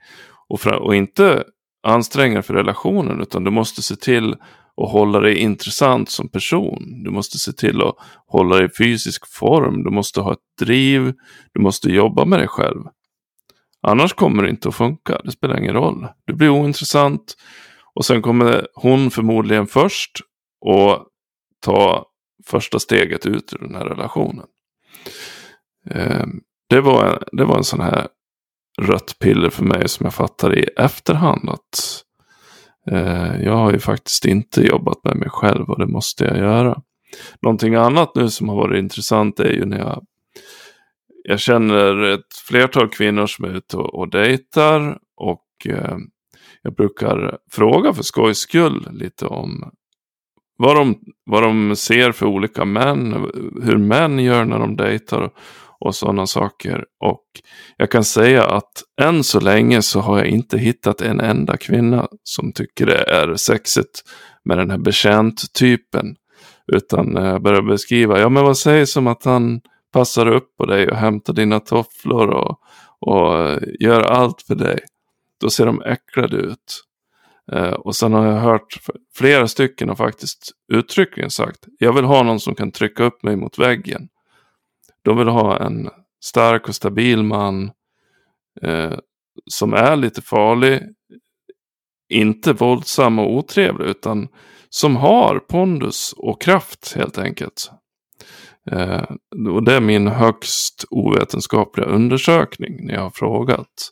[0.50, 1.44] Och, för, och inte
[1.88, 4.34] anstränga dig för relationen, utan du måste se till
[4.82, 7.04] att hålla dig intressant som person.
[7.04, 7.96] Du måste se till att
[8.28, 9.84] hålla dig i fysisk form.
[9.84, 11.14] Du måste ha ett driv.
[11.54, 12.84] Du måste jobba med dig själv.
[13.82, 15.22] Annars kommer det inte att funka.
[15.24, 16.08] Det spelar ingen roll.
[16.26, 17.36] Du blir ointressant.
[17.96, 20.12] Och sen kommer hon förmodligen först
[20.62, 21.08] och
[21.66, 22.06] ta
[22.48, 24.46] första steget ut ur den här relationen.
[25.92, 26.40] Ehm,
[26.70, 28.08] det var, det var en sån här
[28.82, 32.04] rött piller för mig som jag fattade i efterhand att
[32.92, 36.82] eh, jag har ju faktiskt inte jobbat med mig själv och det måste jag göra.
[37.42, 40.06] Någonting annat nu som har varit intressant är ju när jag
[41.24, 45.98] jag känner ett flertal kvinnor som är ute och, och dejtar och eh,
[46.62, 49.72] jag brukar fråga för skojs skull lite om
[50.58, 50.96] vad de,
[51.26, 53.30] vad de ser för olika män,
[53.64, 55.30] hur män gör när de dejtar
[55.80, 56.86] och sådana saker.
[57.00, 57.24] Och
[57.78, 62.08] jag kan säga att än så länge så har jag inte hittat en enda kvinna
[62.24, 64.02] som tycker det är sexigt
[64.46, 66.16] med den här betjänt-typen.
[66.74, 69.62] Utan eh, jag börjar beskriva, ja men vad sägs om att han
[69.94, 72.60] passar upp på dig och hämtar dina tofflor och,
[73.00, 74.80] och eh, gör allt för dig.
[75.42, 76.84] Då ser de äcklade ut.
[77.52, 78.78] Eh, och sen har jag hört
[79.16, 83.36] flera stycken har faktiskt uttryckligen sagt, jag vill ha någon som kan trycka upp mig
[83.36, 84.08] mot väggen.
[85.02, 85.90] De vill ha en
[86.24, 87.72] stark och stabil man
[88.62, 88.94] eh,
[89.46, 90.82] som är lite farlig,
[92.10, 94.28] inte våldsam och otrevlig, utan
[94.70, 97.72] som har pondus och kraft helt enkelt.
[98.72, 99.04] Eh,
[99.50, 103.92] och det är min högst ovetenskapliga undersökning när jag har frågat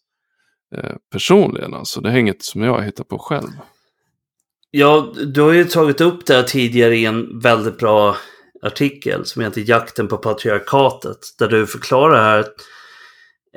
[0.78, 1.74] Eh, personligen.
[1.74, 3.50] Alltså det är inget som jag hittar på själv.
[4.72, 8.18] Ja, du har ju tagit upp det här tidigare i en väldigt bra
[8.62, 11.18] artikel som heter Jakten på patriarkatet.
[11.40, 12.54] Där du förklarar här att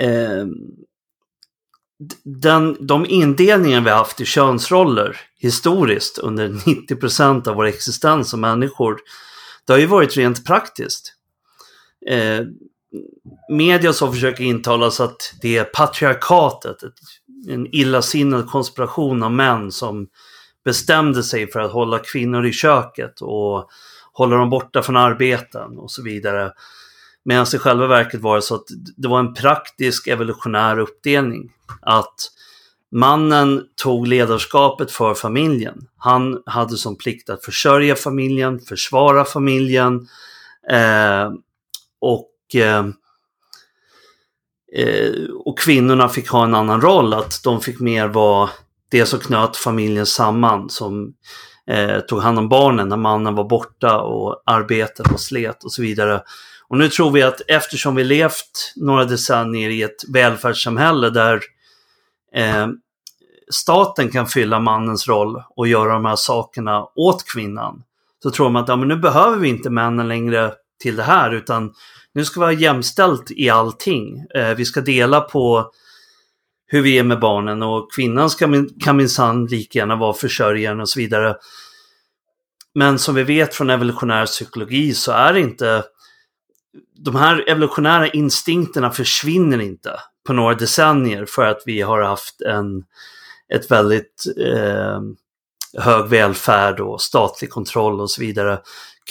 [0.00, 0.46] eh,
[2.24, 8.40] den, de indelningar vi har haft i könsroller historiskt under 90% av vår existens som
[8.40, 8.98] människor
[9.66, 11.14] det har ju varit rent praktiskt.
[12.06, 12.40] Eh,
[13.48, 16.76] media som försöker intala sig att det är patriarkatet,
[17.48, 20.08] en illasinnad konspiration av män som
[20.64, 23.68] bestämde sig för att hålla kvinnor i köket och
[24.12, 26.52] hålla dem borta från arbeten och så vidare.
[27.24, 28.66] Medan i själva verket var det så att
[28.96, 31.52] det var en praktisk evolutionär uppdelning.
[31.82, 32.30] Att
[32.90, 35.86] Mannen tog ledarskapet för familjen.
[35.96, 40.08] Han hade som plikt att försörja familjen, försvara familjen
[40.70, 41.32] eh,
[42.00, 42.86] och, Eh,
[44.72, 48.50] eh, och kvinnorna fick ha en annan roll, att de fick mer vara
[48.90, 51.14] det som knöt familjen samman, som
[51.66, 55.82] eh, tog hand om barnen när mannen var borta och arbetet och slet och så
[55.82, 56.22] vidare.
[56.68, 61.40] Och nu tror vi att eftersom vi levt några decennier i ett välfärdssamhälle där
[62.34, 62.66] eh,
[63.50, 67.82] staten kan fylla mannens roll och göra de här sakerna åt kvinnan.
[68.22, 71.30] Så tror man att ja, men nu behöver vi inte männen längre till det här
[71.30, 71.74] utan
[72.14, 74.24] nu ska vi ha jämställt i allting.
[74.34, 75.72] Eh, vi ska dela på
[76.66, 80.88] hur vi är med barnen och kvinnan ska, kan minsann lika gärna vara försörjaren och
[80.88, 81.36] så vidare.
[82.74, 85.84] Men som vi vet från evolutionär psykologi så är det inte
[87.04, 92.84] de här evolutionära instinkterna försvinner inte på några decennier för att vi har haft en,
[93.54, 95.00] ett väldigt eh,
[95.82, 98.60] hög välfärd och statlig kontroll och så vidare.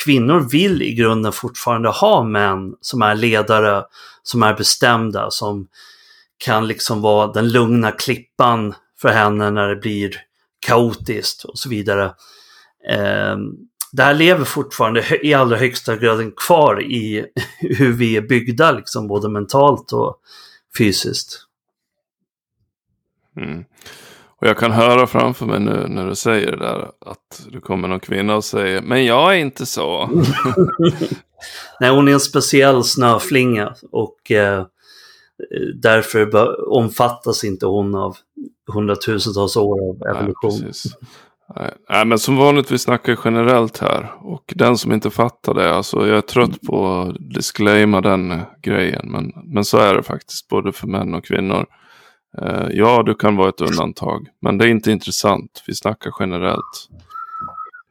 [0.03, 3.83] Kvinnor vill i grunden fortfarande ha män som är ledare,
[4.23, 5.67] som är bestämda, som
[6.37, 10.15] kan liksom vara den lugna klippan för henne när det blir
[10.59, 12.13] kaotiskt och så vidare.
[12.89, 13.51] Ehm,
[13.91, 17.25] det här lever fortfarande i allra högsta grad kvar i
[17.59, 20.21] hur vi är byggda, liksom, både mentalt och
[20.77, 21.47] fysiskt.
[23.37, 23.65] Mm.
[24.41, 27.87] Och jag kan höra framför mig nu när du säger det där att det kommer
[27.87, 30.09] någon kvinna och säger Men jag är inte så.
[31.79, 34.65] Nej, hon är en speciell snöflinga och eh,
[35.75, 38.17] därför omfattas inte hon av
[38.73, 40.71] hundratusentals år av evolution.
[41.55, 44.11] Nej, Nej, men som vanligt vi snackar generellt här.
[44.19, 49.11] Och den som inte fattar det, alltså jag är trött på att disclaima den grejen.
[49.11, 51.65] Men, men så är det faktiskt, både för män och kvinnor.
[52.41, 54.27] Uh, ja, du kan vara ett undantag.
[54.41, 55.63] Men det är inte intressant.
[55.67, 56.89] Vi snackar generellt.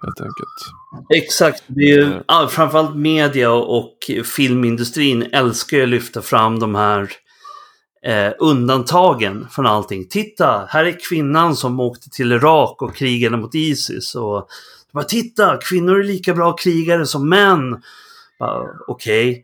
[0.02, 1.14] Helt enkelt.
[1.14, 1.62] Exakt.
[1.66, 3.96] Det är ju, uh, framförallt media och
[4.36, 7.10] filmindustrin älskar ju att lyfta fram de här
[8.06, 10.08] eh, undantagen från allting.
[10.08, 14.14] Titta, här är kvinnan som åkte till Irak och krigade mot Isis.
[14.14, 14.48] Och
[14.92, 17.82] bara, titta, kvinnor är lika bra krigare som män.
[18.88, 19.30] Okej.
[19.30, 19.42] Okay.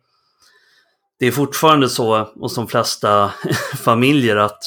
[1.18, 3.32] Det är fortfarande så hos de flesta
[3.76, 4.62] familjer att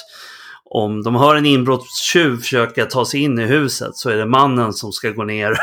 [0.76, 4.74] om de har en inbrottstjuv försöka ta sig in i huset så är det mannen
[4.74, 5.56] som ska gå ner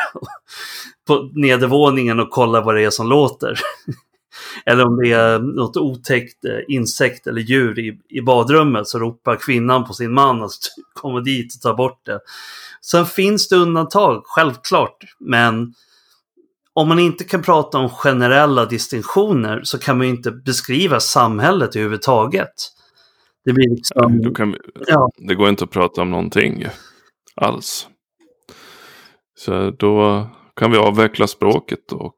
[1.06, 3.58] på nedervåningen och kolla vad det är som låter.
[4.66, 9.36] Eller om det är något otäckt eh, insekt eller djur i, i badrummet så ropar
[9.36, 10.50] kvinnan på sin man att
[10.94, 12.20] komma dit och ta bort det.
[12.80, 15.74] Sen finns det undantag, självklart, men
[16.72, 21.76] om man inte kan prata om generella distinktioner så kan man ju inte beskriva samhället
[21.76, 22.54] överhuvudtaget.
[23.44, 24.34] Det blir liksom...
[24.34, 25.10] Kan, ja.
[25.28, 26.66] Det går inte att prata om någonting
[27.34, 27.88] alls.
[29.38, 30.26] Så då
[30.56, 32.16] kan vi avveckla språket och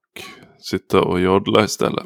[0.70, 2.04] sitta och jodla istället.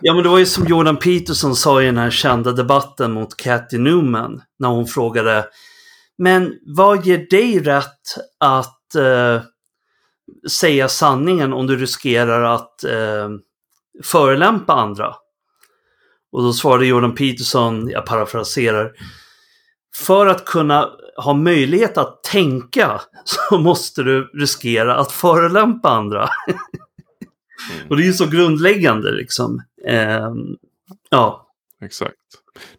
[0.00, 3.36] ja, men det var ju som Jordan Peterson sa i den här kända debatten mot
[3.36, 4.42] Cathy Newman.
[4.58, 5.46] När hon frågade
[6.18, 8.02] Men vad ger dig rätt
[8.40, 9.42] att eh,
[10.50, 13.28] säga sanningen om du riskerar att eh,
[14.04, 15.14] förelämpa andra?
[16.32, 18.92] Och då svarade Jordan Peterson, jag parafraserar,
[19.94, 26.28] för att kunna ha möjlighet att tänka så måste du riskera att förelämpa andra.
[26.48, 27.88] Mm.
[27.90, 29.62] Och det är ju så grundläggande liksom.
[29.86, 30.34] Eh,
[31.10, 31.48] ja.
[31.82, 32.16] Exakt.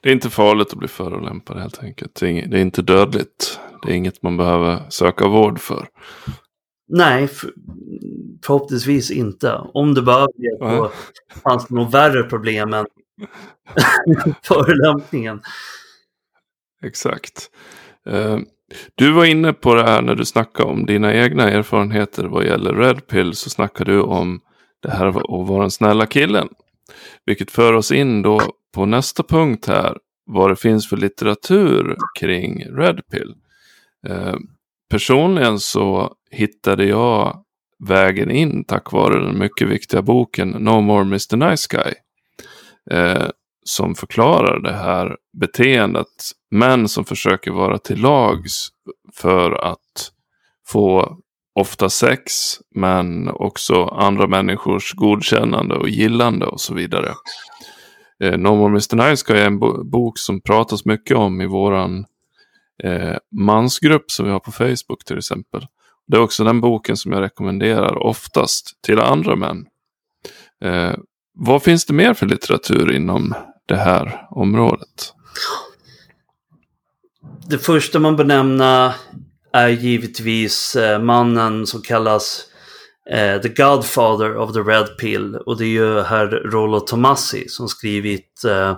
[0.02, 2.16] Det är inte farligt att bli förolämpad helt enkelt.
[2.16, 3.60] Det är, inte dödligt.
[3.86, 5.88] Det är inget man behöver söka vård för.
[6.88, 7.54] Nej, för,
[8.46, 9.54] förhoppningsvis inte.
[9.74, 10.92] Om det behöver det så
[11.44, 12.86] fanns det nog värre problem än
[14.44, 15.42] förolämpningen.
[16.84, 17.50] Exakt.
[18.10, 18.40] Uh,
[18.96, 22.74] du var inne på det här när du snackade om dina egna erfarenheter vad gäller
[22.74, 23.34] Red Pill.
[23.34, 24.42] Så snackade du om
[24.82, 26.50] det här att vara den snälla killen.
[27.26, 28.42] Vilket för oss in då
[28.74, 29.98] på nästa punkt här.
[30.26, 33.36] Vad det finns för litteratur kring Red Pill.
[34.08, 34.36] Eh,
[34.90, 37.44] personligen så hittade jag
[37.80, 41.94] vägen in tack vare den mycket viktiga boken No More Mr Nice Guy.
[42.92, 43.28] Eh,
[43.66, 46.08] som förklarar det här beteendet.
[46.52, 48.70] Män som försöker vara till lags
[49.14, 50.12] för att
[50.68, 51.18] få
[51.60, 52.34] ofta sex,
[52.76, 57.14] men också andra människors godkännande och gillande och så vidare.
[58.24, 59.60] Eh, no More Mr Nice är en
[59.90, 62.06] bok som pratas mycket om i våran
[62.84, 65.68] eh, mansgrupp som vi har på Facebook till exempel.
[66.08, 69.66] Det är också den boken som jag rekommenderar oftast till andra män.
[70.64, 70.94] Eh,
[71.34, 75.14] vad finns det mer för litteratur inom det här området?
[77.50, 78.94] Det första man benämna
[79.54, 82.42] är givetvis eh, mannen som kallas
[83.10, 87.68] eh, The Godfather of the Red Pill och det är ju herr Rollo Tomassi som
[87.68, 88.78] skrivit eh,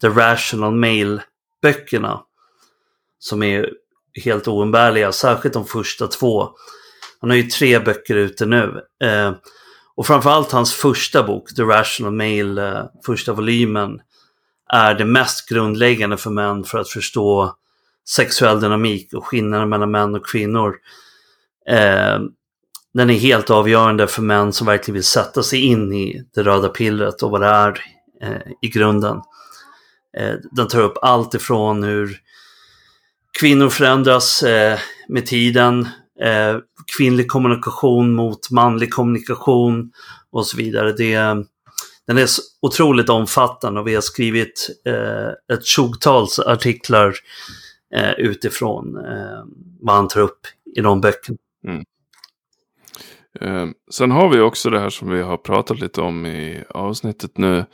[0.00, 2.20] The Rational Mail-böckerna.
[3.18, 3.70] Som är
[4.24, 6.48] helt oumbärliga, särskilt de första två.
[7.20, 8.80] Han har ju tre böcker ute nu.
[9.04, 9.32] Eh,
[9.96, 14.00] och framförallt hans första bok, The Rational Male, eh, första volymen,
[14.72, 17.56] är det mest grundläggande för män för att förstå
[18.08, 20.76] sexuell dynamik och skillnaden mellan män och kvinnor.
[21.68, 22.18] Eh,
[22.94, 26.68] den är helt avgörande för män som verkligen vill sätta sig in i det röda
[26.68, 27.80] pillret och vad det är
[28.22, 29.16] eh, i grunden.
[30.18, 32.20] Eh, den tar upp allt ifrån hur
[33.40, 34.78] kvinnor förändras eh,
[35.08, 35.88] med tiden,
[36.22, 36.56] eh,
[36.98, 39.92] kvinnlig kommunikation mot manlig kommunikation
[40.30, 40.92] och så vidare.
[40.92, 41.14] Det,
[42.06, 42.26] den är
[42.62, 47.14] otroligt omfattande och vi har skrivit eh, ett tjogtals artiklar
[47.94, 49.44] eh, utifrån eh,
[49.80, 50.40] vad han tar upp
[50.76, 51.38] i de böckerna.
[51.66, 51.84] Mm.
[53.40, 57.38] Eh, sen har vi också det här som vi har pratat lite om i avsnittet
[57.38, 57.64] nu.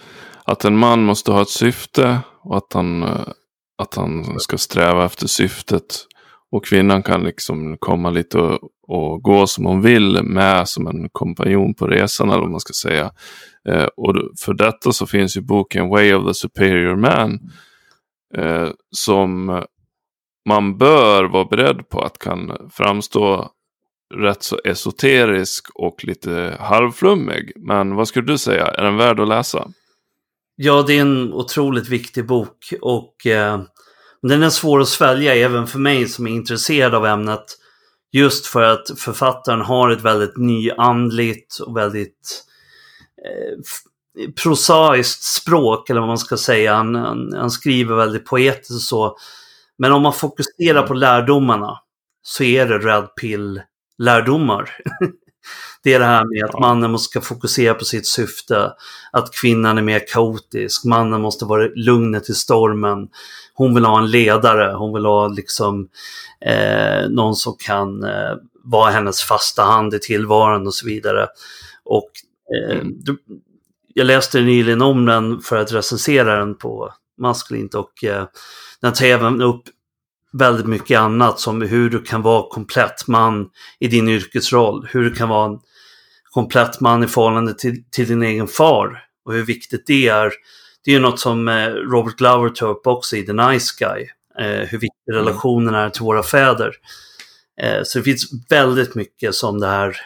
[0.45, 3.29] Att en man måste ha ett syfte och att han, eh,
[3.79, 6.07] att han ska sträva efter syftet.
[6.53, 11.09] Och kvinnan kan liksom komma lite och, och gå som hon vill med som en
[11.13, 13.11] kompanjon på resan eller vad man ska säga.
[13.69, 17.39] Eh, och för detta så finns ju boken Way of the Superior Man.
[18.37, 19.63] Eh, som
[20.49, 23.51] man bör vara beredd på att kan framstå
[24.15, 27.53] rätt så esoterisk och lite halvflummig.
[27.57, 29.69] Men vad skulle du säga, är den värd att läsa?
[30.57, 33.61] Ja, det är en otroligt viktig bok och eh,
[34.23, 37.45] den är svår att svälja även för mig som är intresserad av ämnet.
[38.13, 42.45] Just för att författaren har ett väldigt nyandligt och väldigt
[43.27, 46.75] eh, prosaiskt språk, eller vad man ska säga.
[46.75, 49.17] Han, han, han skriver väldigt poetiskt och så.
[49.79, 51.79] Men om man fokuserar på lärdomarna
[52.23, 54.71] så är det Red Pill-lärdomar.
[55.85, 58.73] det är det här med att mannen måste fokusera på sitt syfte,
[59.13, 63.09] att kvinnan är mer kaotisk, mannen måste vara lugnet i stormen.
[63.55, 65.89] Hon vill ha en ledare, hon vill ha liksom
[66.47, 71.27] eh, någon som kan eh, vara hennes fasta hand i tillvaron och så vidare.
[71.85, 72.11] Och
[72.57, 72.95] eh, mm.
[73.95, 78.25] jag läste nyligen om den för att recensera den på Maskulint och eh,
[78.81, 79.63] den tar även upp
[80.33, 85.11] väldigt mycket annat som hur du kan vara komplett man i din yrkesroll, hur du
[85.15, 85.59] kan vara en
[86.33, 90.33] komplett man i förhållande till, till din egen far och hur viktigt det är.
[90.85, 94.09] Det är ju något som eh, Robert Glover tar upp också i The Nice Guy,
[94.39, 95.25] eh, hur viktig mm.
[95.25, 96.73] relationen är till våra fäder.
[97.61, 99.97] Eh, så det finns väldigt mycket som det här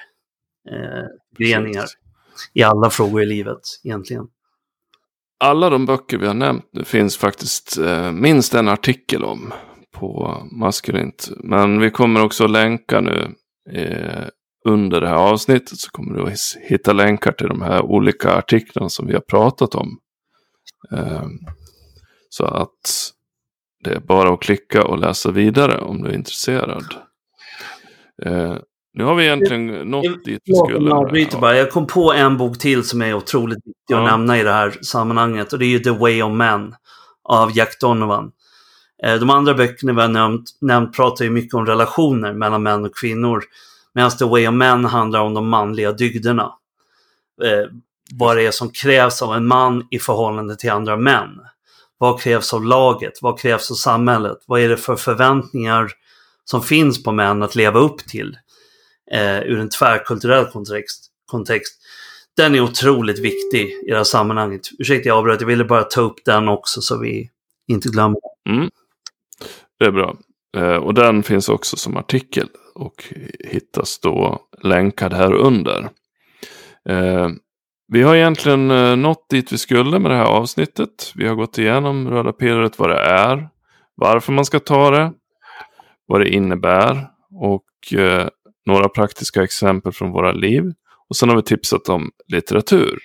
[1.36, 1.86] föreningar
[2.54, 4.26] i alla frågor i livet egentligen.
[5.38, 7.78] Alla de böcker vi har nämnt nu finns faktiskt
[8.12, 9.52] minst en artikel om
[9.92, 11.28] på Maskulint.
[11.36, 13.34] Men vi kommer också länka nu
[14.66, 18.88] under det här avsnittet så kommer du att hitta länkar till de här olika artiklarna
[18.88, 19.98] som vi har pratat om.
[20.92, 21.38] Ehm,
[22.28, 23.12] så att
[23.84, 26.84] det är bara att klicka och läsa vidare om du är intresserad.
[28.24, 28.58] Ehm,
[28.94, 30.88] nu har vi egentligen nått dit vi skulle.
[30.88, 31.56] Jag, bara.
[31.56, 33.98] jag kom på en bok till som är otroligt viktig ja.
[33.98, 35.52] att nämna i det här sammanhanget.
[35.52, 36.74] Och det är ju The Way of Men
[37.24, 38.30] av Jack Donovan.
[39.04, 42.84] Ehm, de andra böckerna vi har nämnt, nämnt pratar ju mycket om relationer mellan män
[42.84, 43.42] och kvinnor.
[43.96, 46.52] Medan The Way of Men handlar om de manliga dygderna.
[47.44, 47.70] Eh,
[48.12, 51.40] vad det är som krävs av en man i förhållande till andra män.
[51.98, 53.12] Vad krävs av laget?
[53.22, 54.38] Vad krävs av samhället?
[54.46, 55.90] Vad är det för förväntningar
[56.44, 58.38] som finns på män att leva upp till
[59.12, 61.74] eh, ur en tvärkulturell kontext, kontext?
[62.36, 64.62] Den är otroligt viktig i det här sammanhanget.
[64.78, 67.30] Ursäkta jag avbröt, jag ville bara ta upp den också så vi
[67.68, 68.20] inte glömmer.
[68.48, 68.70] Mm.
[69.78, 70.16] Det är bra.
[70.56, 73.04] Eh, och den finns också som artikel och
[73.50, 75.88] hittas då länkad här under.
[76.88, 77.28] Eh,
[77.88, 81.12] vi har egentligen eh, nått dit vi skulle med det här avsnittet.
[81.14, 83.48] Vi har gått igenom röda pillret, vad det är,
[83.94, 85.12] varför man ska ta det,
[86.06, 87.64] vad det innebär och
[88.66, 90.72] några praktiska exempel från våra liv.
[91.08, 92.98] Och sen har vi tipsat om litteratur.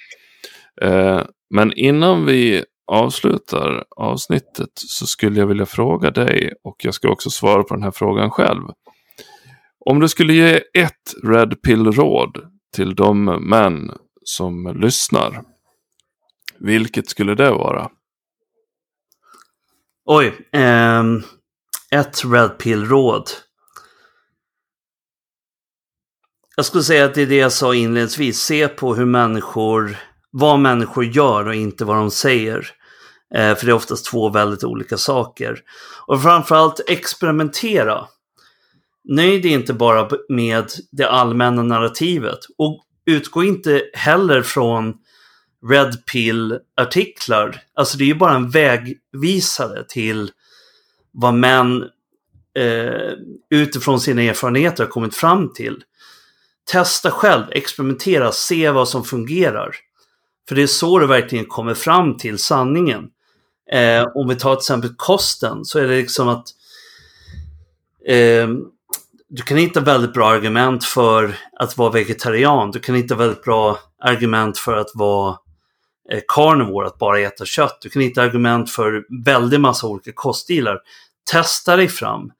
[1.50, 7.30] Men innan vi avslutar avsnittet så skulle jag vilja fråga dig och jag ska också
[7.30, 8.62] svara på den här frågan själv.
[9.86, 12.38] Om du skulle ge ett Red Pill-råd
[12.76, 13.92] till de män
[14.24, 15.44] som lyssnar,
[16.60, 17.89] vilket skulle det vara?
[20.06, 21.04] Oj, eh,
[21.92, 23.30] ett Red Pill-råd.
[26.56, 28.39] Jag skulle säga att det är det jag sa inledningsvis.
[28.39, 29.98] Se på hur människor,
[30.32, 32.81] vad människor gör och inte vad de säger.
[33.36, 35.60] Eh, för det är oftast två väldigt olika saker.
[36.08, 38.08] Och framförallt experimentera.
[39.04, 42.40] Nöj dig inte bara med det allmänna narrativet.
[42.58, 44.94] Och utgå inte heller från
[45.70, 47.62] Red Pill-artiklar.
[47.74, 50.32] Alltså det är ju bara en vägvisare till
[51.12, 51.84] vad män
[52.58, 53.12] eh,
[53.50, 55.84] utifrån sina erfarenheter har kommit fram till.
[56.72, 59.76] Testa själv, experimentera, se vad som fungerar.
[60.48, 63.10] För det är så du verkligen kommer fram till sanningen.
[63.74, 66.47] Eh, om vi tar till exempel kosten så är det liksom att
[68.07, 68.47] eh,
[69.30, 72.72] du kan hitta väldigt bra argument för att vara vegetarian.
[72.72, 75.38] Du kan hitta väldigt bra argument för att vara
[76.11, 77.78] eh, carnivore, att bara äta kött.
[77.82, 80.80] Du kan hitta argument för väldigt massa olika koststilar.
[81.32, 82.32] Testa dig fram.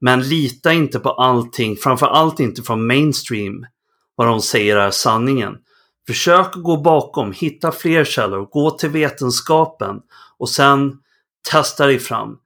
[0.00, 3.66] Men lita inte på allting, framför allt inte från mainstream,
[4.14, 5.56] vad de säger är sanningen.
[6.06, 9.96] Försök att gå bakom, hitta fler källor, gå till vetenskapen
[10.38, 10.98] och sen
[11.50, 12.36] testa dig fram.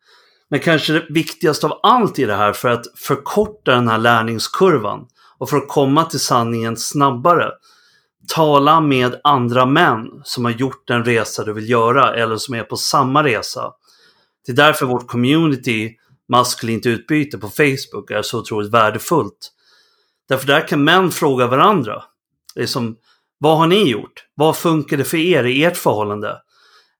[0.49, 5.07] Men kanske det viktigaste av allt i det här för att förkorta den här lärningskurvan
[5.39, 7.51] och för att komma till sanningen snabbare.
[8.29, 12.63] Tala med andra män som har gjort den resa du vill göra eller som är
[12.63, 13.73] på samma resa.
[14.47, 15.97] Det är därför vårt community
[16.29, 19.53] maskulint utbyte på Facebook är så otroligt värdefullt.
[20.29, 22.03] Därför där kan män fråga varandra.
[22.55, 22.97] Det är som,
[23.39, 24.25] vad har ni gjort?
[24.35, 26.41] Vad funkar det för er i ert förhållande?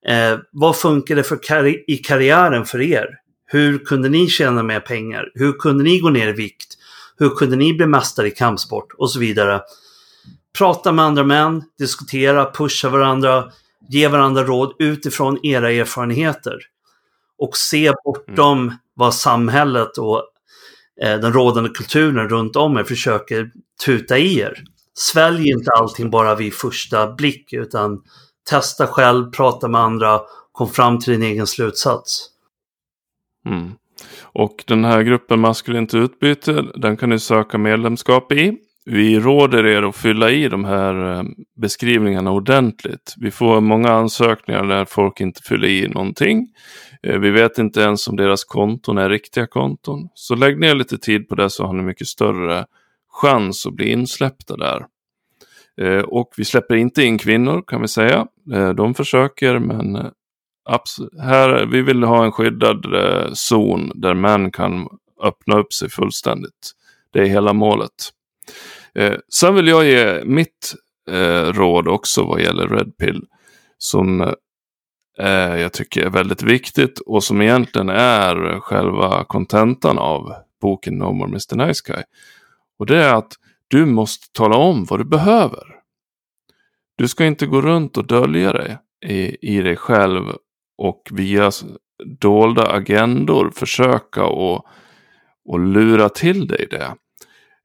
[0.09, 3.09] Eh, vad funkar det för karri i karriären för er?
[3.47, 5.31] Hur kunde ni tjäna mer pengar?
[5.35, 6.75] Hur kunde ni gå ner i vikt?
[7.19, 8.93] Hur kunde ni bli mästare i kampsport?
[8.99, 9.61] Och så vidare.
[10.59, 13.51] Prata med andra män, diskutera, pusha varandra,
[13.89, 16.59] ge varandra råd utifrån era erfarenheter.
[17.39, 18.75] Och se bortom mm.
[18.95, 20.23] vad samhället och
[21.03, 23.51] eh, den rådande kulturen runt om er försöker
[23.85, 24.65] tuta i er.
[24.99, 28.03] Svälj inte allting bara vid första blick utan
[28.51, 30.21] testa själv, prata med andra,
[30.53, 32.29] kom fram till din egen slutsats.
[33.47, 33.73] Mm.
[34.23, 38.59] Och den här gruppen maskulint utbyte, den kan ni söka medlemskap i.
[38.85, 41.23] Vi råder er att fylla i de här eh,
[41.57, 43.15] beskrivningarna ordentligt.
[43.17, 46.49] Vi får många ansökningar där folk inte fyller i någonting.
[47.03, 50.09] Eh, vi vet inte ens om deras konton är riktiga konton.
[50.15, 52.67] Så lägg ner lite tid på det så har ni mycket större
[53.17, 54.87] chans att bli insläppta där.
[55.81, 58.27] Eh, och vi släpper inte in kvinnor kan vi säga.
[58.53, 60.11] Eh, de försöker men eh,
[61.21, 62.87] här, vi vill ha en skyddad
[63.35, 64.89] zon där män kan
[65.23, 66.73] öppna upp sig fullständigt.
[67.13, 68.13] Det är hela målet.
[69.33, 70.75] Sen vill jag ge mitt
[71.53, 73.23] råd också vad gäller Red Pill.
[73.79, 74.35] Som
[75.59, 81.29] jag tycker är väldigt viktigt och som egentligen är själva kontentan av boken No More
[81.29, 82.03] Mr Nice Guy.
[82.79, 83.33] Och det är att
[83.69, 85.77] du måste tala om vad du behöver.
[86.97, 90.23] Du ska inte gå runt och dölja dig i, i dig själv
[90.79, 91.51] och via
[92.21, 94.67] dolda agendor försöka och,
[95.49, 96.95] och lura till dig det.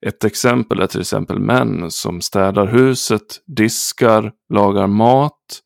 [0.05, 5.61] Ett exempel är till exempel män som städar huset, diskar, lagar mat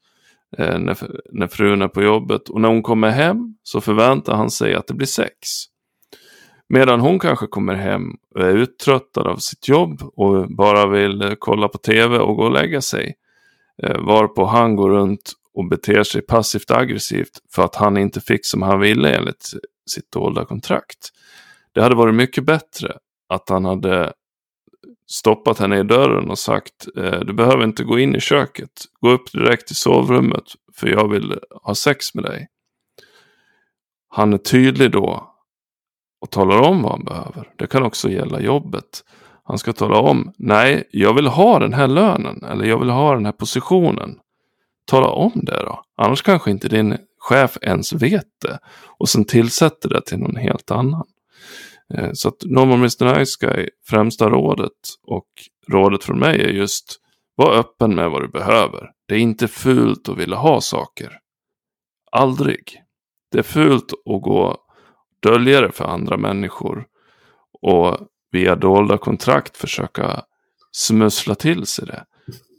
[0.57, 0.97] eh, när,
[1.31, 4.87] när frun är på jobbet och när hon kommer hem så förväntar han sig att
[4.87, 5.49] det blir sex.
[6.70, 11.32] Medan hon kanske kommer hem och är uttröttad av sitt jobb och bara vill eh,
[11.39, 13.16] kolla på tv och gå och lägga sig.
[13.84, 18.45] Eh, varpå han går runt och beter sig passivt aggressivt för att han inte fick
[18.45, 19.51] som han ville enligt
[19.89, 21.09] sitt dolda kontrakt.
[21.74, 22.97] Det hade varit mycket bättre
[23.30, 24.13] att han hade
[25.07, 28.86] stoppat henne i dörren och sagt eh, du behöver inte gå in i köket.
[29.01, 30.43] Gå upp direkt till sovrummet
[30.74, 32.47] för jag vill ha sex med dig.
[34.09, 35.34] Han är tydlig då
[36.26, 37.49] och talar om vad han behöver.
[37.55, 39.03] Det kan också gälla jobbet.
[39.43, 43.13] Han ska tala om, nej, jag vill ha den här lönen eller jag vill ha
[43.13, 44.17] den här positionen.
[44.88, 45.84] Tala om det då.
[45.97, 48.59] Annars kanske inte din chef ens vet det.
[48.99, 51.07] Och sen tillsätter det till någon helt annan.
[51.93, 54.71] Eh, så att No Mr Nice Guy, främsta rådet
[55.07, 55.28] och
[55.67, 56.99] rådet från mig är just
[57.36, 58.91] var öppen med vad du behöver.
[59.07, 61.17] Det är inte fult att vilja ha saker.
[62.11, 62.82] Aldrig.
[63.32, 64.64] Det är fult att gå
[65.26, 66.86] dölja det för andra människor
[67.61, 67.97] och
[68.32, 70.21] via dolda kontrakt försöka
[70.71, 72.03] smussla till sig det.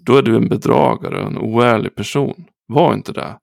[0.07, 2.45] Då är du en bedragare och en oärlig person.
[2.69, 3.39] Var inte det.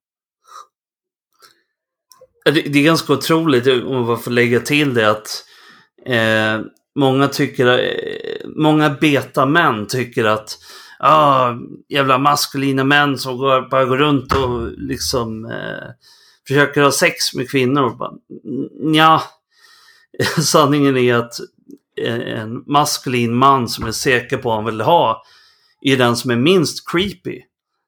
[2.45, 5.45] Det, det är ganska otroligt, om man får lägga till det, att
[6.05, 6.65] eh,
[6.95, 10.57] många tycker, eh, många betamän tycker att
[10.99, 11.53] ah,
[11.89, 15.89] jävla maskulina män som går, bara går runt och liksom eh,
[16.47, 17.97] försöker ha sex med kvinnor.
[18.93, 19.23] Ja,
[20.41, 21.39] sanningen är att
[22.01, 25.23] eh, en maskulin man som är säker på vad han vill ha
[25.81, 27.41] är den som är minst creepy.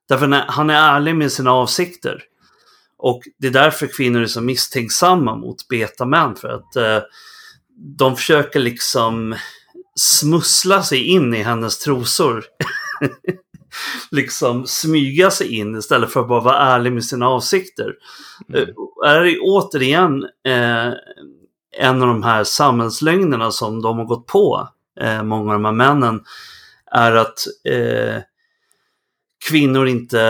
[0.10, 2.24] Därför han är ärlig med sina avsikter.
[2.98, 6.36] Och det är därför kvinnor är så misstänksamma mot betamän.
[6.36, 7.00] För att eh,
[7.98, 9.36] de försöker liksom
[9.96, 12.44] smussla sig in i hennes trosor.
[14.12, 17.94] liksom smyga sig in istället för att bara vara ärlig med sina avsikter.
[18.50, 18.62] Mm.
[18.62, 18.70] Uh,
[19.06, 20.94] är det återigen uh,
[21.78, 24.68] en av de här samhällslögnerna som de har gått på,
[25.04, 26.22] uh, många av de här männen
[26.96, 28.22] är att eh,
[29.50, 30.22] kvinnor inte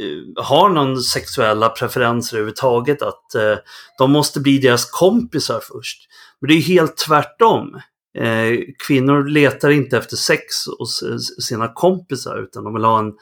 [0.00, 3.02] eh, har någon sexuella preferenser överhuvudtaget.
[3.02, 3.56] Att eh,
[3.98, 6.08] de måste bli deras kompisar först.
[6.40, 7.80] Men det är helt tvärtom.
[8.14, 11.02] Eh, kvinnor letar inte efter sex hos
[11.46, 13.12] sina kompisar utan de vill ha en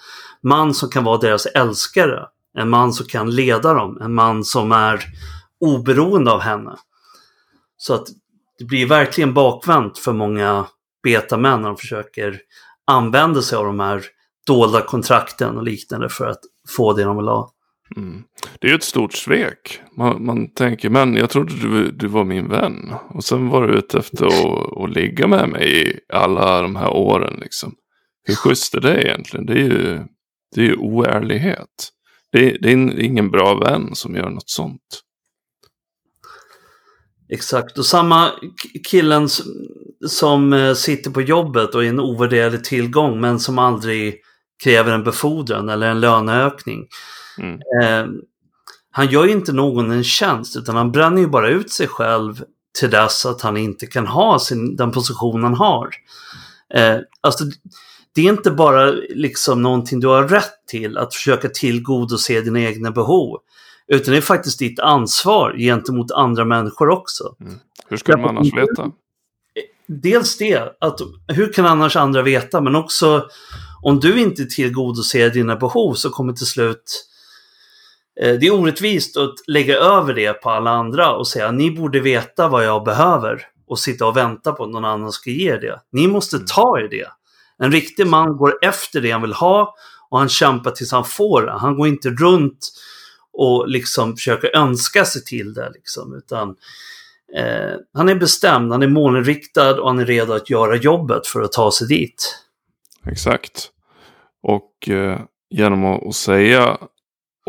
[0.43, 2.26] man som kan vara deras älskare.
[2.59, 3.99] En man som kan leda dem.
[4.01, 5.05] En man som är
[5.61, 6.76] oberoende av henne.
[7.76, 8.07] Så att
[8.59, 10.66] det blir verkligen bakvänt för många
[11.03, 12.41] betamän när de försöker
[12.84, 14.05] använda sig av de här
[14.47, 17.53] dolda kontrakten och liknande för att få det de vill ha.
[17.97, 18.22] Mm.
[18.59, 19.80] Det är ju ett stort svek.
[19.97, 22.95] Man, man tänker, men jag trodde du, du var min vän.
[23.09, 26.91] Och sen var du ute efter att, att ligga med mig i alla de här
[26.91, 27.38] åren.
[27.41, 27.74] Liksom.
[28.24, 29.47] Hur schysst är det egentligen?
[29.47, 29.99] Det är ju,
[30.55, 31.91] det är ju oärlighet.
[32.32, 35.03] Det, det är ingen bra vän som gör något sånt.
[37.32, 38.30] Exakt, och samma
[38.88, 39.28] killen
[40.09, 44.16] som eh, sitter på jobbet och är en ovärderlig tillgång men som aldrig
[44.64, 46.86] kräver en befordran eller en löneökning.
[47.41, 47.61] Mm.
[47.82, 48.22] Eh,
[48.91, 52.45] han gör ju inte någon en tjänst utan han bränner ju bara ut sig själv
[52.78, 55.91] till dess att han inte kan ha sin, den position han har.
[56.74, 57.45] Eh, alltså,
[58.14, 62.91] det är inte bara liksom någonting du har rätt till, att försöka tillgodose dina egna
[62.91, 63.38] behov.
[63.88, 67.34] Utan det är faktiskt ditt ansvar gentemot andra människor också.
[67.41, 67.55] Mm.
[67.88, 68.91] Hur ska man annars veta?
[69.86, 72.61] Dels det, att hur kan annars andra veta?
[72.61, 73.26] Men också
[73.82, 77.07] om du inte tillgodoser dina behov så kommer till slut
[78.16, 82.48] det är orättvist att lägga över det på alla andra och säga ni borde veta
[82.48, 85.80] vad jag behöver och sitta och vänta på att någon annan ska ge det.
[85.92, 86.46] Ni måste mm.
[86.46, 87.08] ta er det.
[87.58, 89.74] En riktig man går efter det han vill ha
[90.11, 91.52] och han kämpar tills han får det.
[91.52, 92.68] Han går inte runt
[93.32, 95.70] och liksom försöker önska sig till det.
[95.74, 96.48] Liksom, utan
[97.36, 101.40] eh, Han är bestämd, han är målinriktad och han är redo att göra jobbet för
[101.40, 102.38] att ta sig dit.
[103.06, 103.70] Exakt.
[104.42, 106.78] Och eh, genom att säga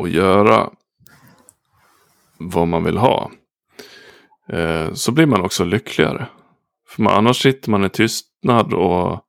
[0.02, 0.70] och göra
[2.38, 3.32] vad man vill ha
[4.50, 6.28] eh, så blir man också lyckligare.
[6.88, 9.26] För man, annars sitter man i tystnad och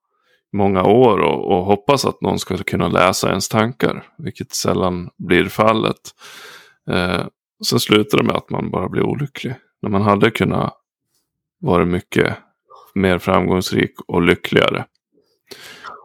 [0.53, 5.49] många år och, och, hoppas att någon ska kunna läsa ens tankar, vilket sällan blir
[5.49, 6.01] fallet.
[6.91, 7.27] Eh,
[7.65, 9.55] sen slutar det med att man bara blir olycklig.
[9.83, 10.75] När man hade kunnat
[11.61, 12.37] vara mycket
[12.95, 14.85] mer framgångsrik och lyckligare.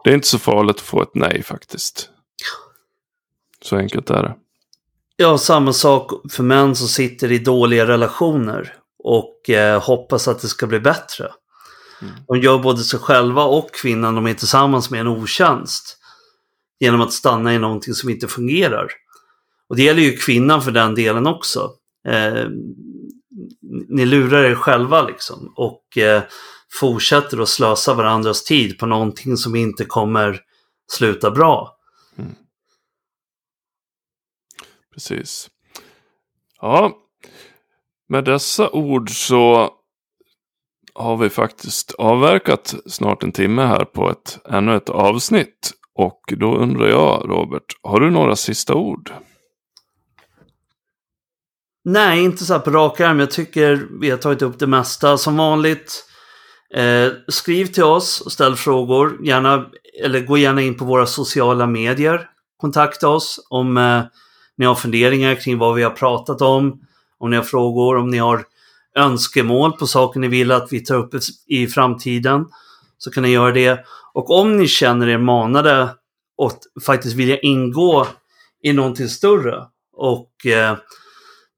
[0.04, 2.10] Det är inte så farligt att få ett nej faktiskt.
[3.60, 4.36] Så enkelt är det.
[5.20, 10.48] Ja, samma sak för män som sitter i dåliga relationer och eh, hoppas att det
[10.48, 11.32] ska bli bättre.
[12.02, 12.14] Mm.
[12.26, 15.98] De gör både sig själva och kvinnan de är tillsammans med en otjänst.
[16.80, 18.86] Genom att stanna i någonting som inte fungerar.
[19.68, 21.70] Och det gäller ju kvinnan för den delen också.
[22.08, 22.46] Eh,
[23.88, 26.22] ni lurar er själva liksom och eh,
[26.80, 30.40] fortsätter att slösa varandras tid på någonting som inte kommer
[30.92, 31.76] sluta bra.
[32.18, 32.34] Mm.
[34.98, 35.50] Precis.
[36.60, 36.92] Ja,
[38.08, 39.70] med dessa ord så
[40.94, 45.70] har vi faktiskt avverkat snart en timme här på ett, ännu ett avsnitt.
[45.94, 49.12] Och då undrar jag, Robert, har du några sista ord?
[51.84, 53.20] Nej, inte så här på rak arm.
[53.20, 55.18] Jag tycker vi har tagit upp det mesta.
[55.18, 56.04] Som vanligt,
[56.74, 59.26] eh, skriv till oss och ställ frågor.
[59.26, 59.66] Gärna,
[60.04, 62.30] eller gå gärna in på våra sociala medier.
[62.56, 64.02] Kontakta oss om eh,
[64.58, 66.80] ni har funderingar kring vad vi har pratat om.
[67.18, 68.44] Om ni har frågor, om ni har
[68.96, 71.14] önskemål på saker ni vill att vi tar upp
[71.46, 72.46] i framtiden
[72.98, 73.84] så kan ni göra det.
[74.14, 75.82] Och om ni känner er manade
[76.42, 78.06] att faktiskt vilja ingå
[78.62, 79.64] i någonting större
[79.96, 80.76] och eh,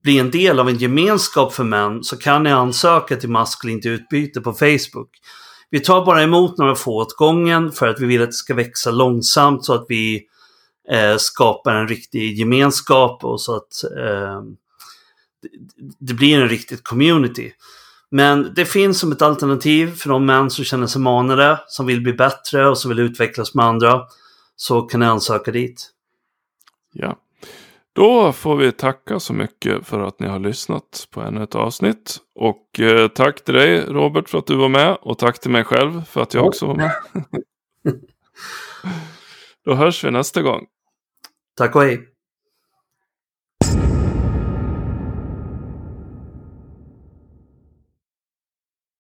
[0.03, 4.41] bli en del av en gemenskap för män så kan ni ansöka till maskulint utbyte
[4.41, 5.11] på Facebook.
[5.71, 8.55] Vi tar bara emot några få åt gången för att vi vill att det ska
[8.55, 10.23] växa långsamt så att vi
[10.91, 14.43] eh, skapar en riktig gemenskap och så att eh,
[15.99, 17.53] det blir en riktigt community.
[18.11, 22.01] Men det finns som ett alternativ för de män som känner sig manade, som vill
[22.01, 24.03] bli bättre och som vill utvecklas med andra.
[24.57, 25.91] Så kan ni ansöka dit.
[26.93, 27.19] Ja.
[27.93, 32.19] Då får vi tacka så mycket för att ni har lyssnat på ännu ett avsnitt.
[32.35, 34.99] Och eh, tack till dig Robert för att du var med.
[35.01, 36.93] Och tack till mig själv för att jag också var med.
[39.71, 40.67] Då hörs vi nästa gång.
[41.57, 42.10] Tack och hej.